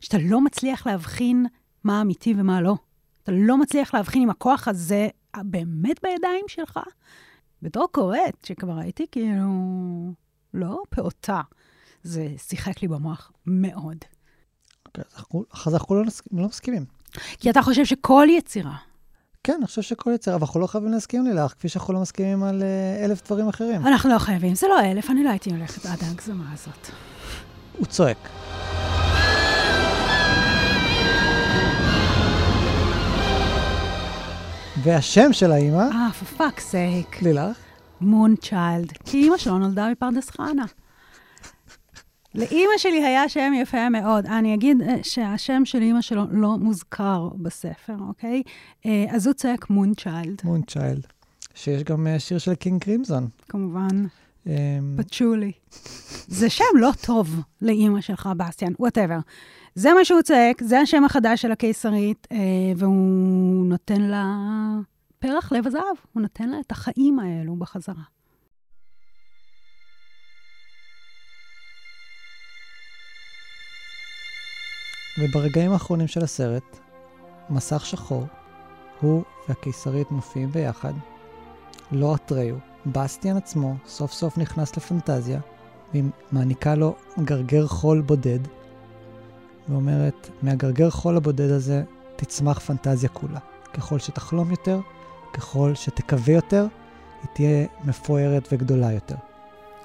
[0.00, 1.46] שאתה לא מצליח להבחין
[1.84, 2.74] מה אמיתי ומה לא.
[3.22, 6.80] אתה לא מצליח להבחין אם הכוח הזה באמת בידיים שלך.
[7.62, 9.48] בתור קוראת, שכבר הייתי כאילו
[10.54, 11.40] לא פעוטה,
[12.02, 13.96] זה שיחק לי במוח מאוד.
[14.86, 15.04] אוקיי,
[15.66, 16.84] אז אנחנו- לא, לא מסכימים.
[17.38, 18.76] כי אתה חושב שכל יצירה,
[19.44, 22.42] כן, אני חושב שכל יצר, אבל אנחנו לא חייבים להסכים לילך, כפי שאנחנו לא מסכימים
[22.42, 23.86] על אה, אלף דברים אחרים.
[23.86, 26.90] אנחנו לא חייבים, זה לא אלף, אני לא הייתי הולכת עד ההגזמה הזאת.
[27.78, 28.28] הוא צועק.
[34.82, 37.24] והשם של האימא, אה, for fuck's sake.
[37.24, 37.56] לילך,
[38.00, 38.92] מון צ'יילד.
[39.04, 40.64] כי אימא שלו נולדה מפרדס חנה.
[42.34, 44.26] לאימא שלי היה שם יפה מאוד.
[44.26, 48.42] אני אגיד אה, שהשם של אימא שלו לא מוזכר בספר, אוקיי?
[48.86, 51.06] אה, אז הוא צועק מון צ'יילד, מון צ'יילד,
[51.54, 53.28] שיש גם אה, שיר של King Crimson.
[53.48, 54.06] כמובן.
[54.46, 54.52] אמ,
[54.96, 55.52] פצ'ולי.
[56.26, 59.18] זה שם לא טוב לאימא שלך, בסטיאן, whatever.
[59.74, 62.28] זה מה שהוא צועק, זה השם החדש של הקיסרית,
[62.76, 64.26] והוא נותן לה
[65.18, 68.02] פרח לב הזהב, הוא נותן לה את החיים האלו בחזרה.
[75.18, 76.78] וברגעים האחרונים של הסרט,
[77.50, 78.26] מסך שחור,
[79.00, 80.92] הוא והקיסרית מופיעים ביחד.
[81.92, 82.56] לא אטריו,
[82.86, 85.40] בסטיאן עצמו סוף סוף נכנס לפנטזיה,
[85.92, 86.94] והיא מעניקה לו
[87.24, 88.38] גרגר חול בודד,
[89.68, 91.82] ואומרת, מהגרגר חול הבודד הזה
[92.16, 93.40] תצמח פנטזיה כולה.
[93.74, 94.80] ככל שתחלום יותר,
[95.32, 96.66] ככל שתקווה יותר,
[97.22, 99.16] היא תהיה מפוארת וגדולה יותר.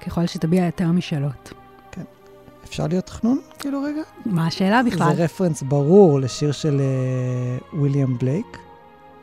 [0.00, 1.52] ככל שתביע יותר משאלות.
[2.64, 4.02] אפשר להיות תכנון, כאילו רגע?
[4.26, 5.16] מה השאלה בכלל?
[5.16, 6.80] זה רפרנס ברור לשיר של
[7.72, 8.58] uh, ויליאם בלייק,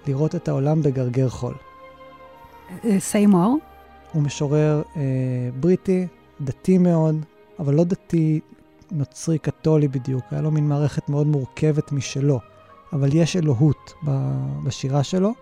[0.07, 1.53] לראות את העולם בגרגר חול.
[2.99, 3.57] סיימור?
[4.11, 4.97] הוא משורר uh,
[5.59, 6.07] בריטי,
[6.41, 7.25] דתי מאוד,
[7.59, 8.39] אבל לא דתי
[8.91, 12.39] נוצרי קתולי בדיוק, היה לו מין מערכת מאוד מורכבת משלו,
[12.93, 13.93] אבל יש אלוהות
[14.63, 15.33] בשירה שלו,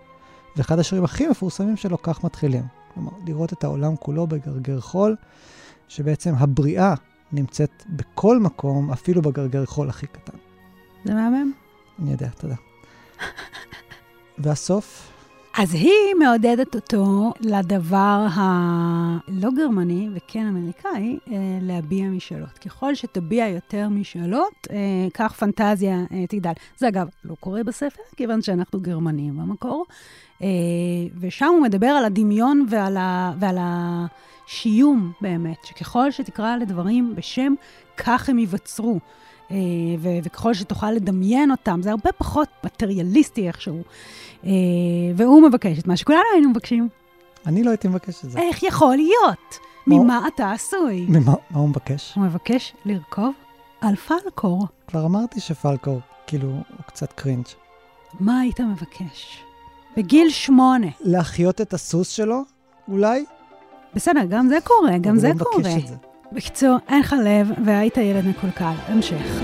[0.56, 2.62] ואחד השירים הכי מפורסמים שלו, כך מתחילים.
[2.94, 5.16] כלומר, לראות את העולם כולו בגרגר חול,
[5.88, 6.94] שבעצם הבריאה
[7.34, 10.38] נמצאת בכל מקום, אפילו בגרגר חול הכי קטן.
[11.04, 11.52] זה מהמם.
[12.02, 12.54] אני יודע, תודה.
[14.38, 15.13] והסוף?
[15.58, 22.58] אז היא מעודדת אותו לדבר הלא גרמני וכן אמריקאי, אה, להביע משאלות.
[22.58, 24.76] ככל שתביע יותר משאלות, אה,
[25.14, 26.52] כך פנטזיה אה, תגדל.
[26.76, 29.86] זה אגב לא קורה בספר, כיוון שאנחנו גרמנים במקור,
[31.20, 37.54] ושם הוא מדבר על הדמיון ועל, ה, ועל השיום באמת, שככל שתקרא לדברים בשם,
[37.96, 39.00] כך הם ייווצרו.
[39.98, 43.82] ו- וככל שתוכל לדמיין אותם, זה הרבה פחות מטריאליסטי איכשהו.
[44.44, 44.50] אה,
[45.16, 46.88] והוא מבקש את מה שכולנו היינו מבקשים.
[47.46, 48.38] אני לא הייתי מבקש את זה.
[48.38, 49.58] איך יכול להיות?
[49.86, 51.06] ממה אתה עשוי?
[51.08, 52.12] ממה מה הוא מבקש?
[52.16, 53.32] הוא מבקש לרכוב
[53.80, 54.66] על פלקור.
[54.86, 57.44] כבר אמרתי שפלקור, כאילו, הוא קצת קרינג'.
[58.20, 59.38] מה היית מבקש?
[59.96, 60.86] בגיל שמונה.
[61.00, 62.42] להחיות את הסוס שלו,
[62.88, 63.24] אולי?
[63.94, 65.62] בסדר, גם זה קורה, גם זה קורה.
[65.86, 65.94] זה.
[66.34, 68.72] בקיצור, אין לך לב והיית ילד מקולקל.
[68.86, 69.40] המשך.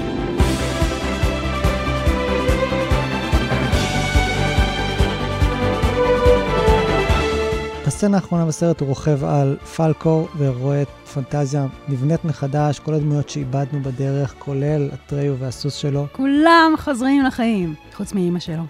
[7.87, 13.83] בסצנה האחרונה בסרט הוא רוכב על פלקור ורואה את פנטזיה נבנית מחדש, כל הדמויות שאיבדנו
[13.83, 16.07] בדרך, כולל אטריו והסוס שלו.
[16.13, 18.63] כולם חוזרים לחיים, חוץ מאימא שלו.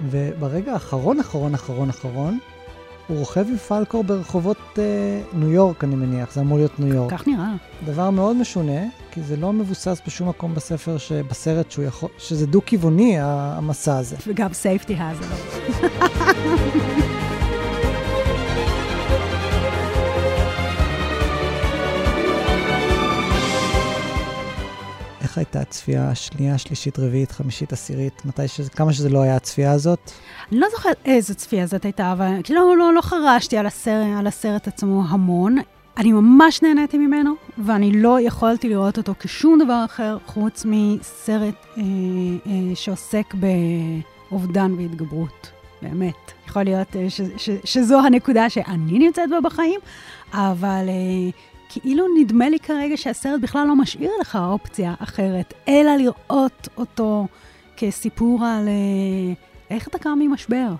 [0.00, 2.38] וברגע האחרון, אחרון, אחרון, אחרון,
[3.06, 7.10] הוא רוכב עם פלקור ברחובות אה, ניו יורק, אני מניח, זה אמור להיות ניו יורק.
[7.10, 7.52] כך נראה.
[7.84, 13.16] דבר מאוד משונה, כי זה לא מבוסס בשום מקום בספר, שבסרט שהוא יכול, שזה דו-כיווני,
[13.20, 14.16] המסע הזה.
[14.26, 15.34] וגם סייפטי האזר.
[25.34, 28.22] איך הייתה הצפייה השנייה, שלישית, רביעית, חמישית, עשירית?
[28.24, 30.10] מתי שזה, כמה שזה לא היה הצפייה הזאת?
[30.52, 34.26] אני לא זוכרת איזה צפייה זאת הייתה, אבל כאילו לא, לא חרשתי על הסרט, על
[34.26, 35.56] הסרט עצמו המון.
[35.96, 41.82] אני ממש נהניתי ממנו, ואני לא יכולתי לראות אותו כשום דבר אחר חוץ מסרט אה,
[42.46, 45.50] אה, שעוסק באובדן והתגברות.
[45.82, 46.32] באמת.
[46.48, 49.80] יכול להיות אה, ש, ש, שזו הנקודה שאני נמצאת בה בחיים,
[50.32, 51.30] אבל אה,
[51.68, 57.26] כאילו נדמה לי כרגע שהסרט בכלל לא משאיר לך אופציה אחרת, אלא לראות אותו
[57.76, 59.34] כסיפור על אה,
[59.70, 60.74] איך אתה קם ממשבר.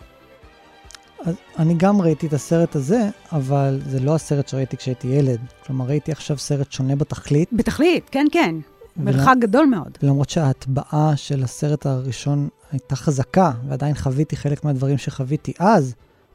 [1.25, 5.41] אז אני גם ראיתי את הסרט הזה, אבל זה לא הסרט שראיתי כשהייתי ילד.
[5.67, 7.49] כלומר, ראיתי עכשיו סרט שונה בתכלית.
[7.53, 8.55] בתכלית, כן, כן.
[8.97, 9.99] מרחק גדול מאוד.
[10.03, 15.95] למרות שההטבעה של הסרט הראשון הייתה חזקה, ועדיין חוויתי חלק מהדברים שחוויתי אז,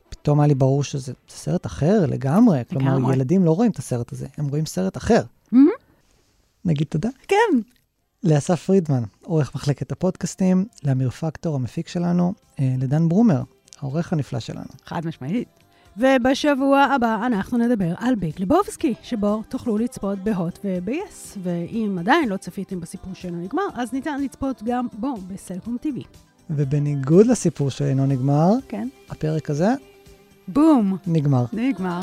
[0.10, 2.62] פתאום היה לי ברור שזה סרט אחר לגמרי.
[2.70, 3.16] כלומר, לגמרי.
[3.16, 5.22] ילדים לא רואים את הסרט הזה, הם רואים סרט אחר.
[5.54, 5.58] Mm-hmm.
[6.66, 7.10] נגיד תודה?
[7.28, 7.60] כן.
[8.24, 13.42] לאסף פרידמן, עורך מחלקת הפודקאסטים, לאמיר פקטור, המפיק שלנו, אה, לדן ברומר,
[13.80, 14.70] העורך הנפלא שלנו.
[14.86, 15.48] חד משמעית.
[15.98, 21.38] ובשבוע הבא אנחנו נדבר על ביג לבובסקי, שבו תוכלו לצפות בהוט וב-yes.
[21.44, 26.04] ואם עדיין לא צפיתם בסיפור שלנו נגמר, אז ניתן לצפות גם בו בסלקום TV.
[26.50, 28.88] ובניגוד לסיפור שאינו נגמר, כן.
[29.10, 29.74] הפרק הזה
[30.54, 30.98] בום.
[31.08, 31.46] נגמר.
[31.54, 32.00] נגמר.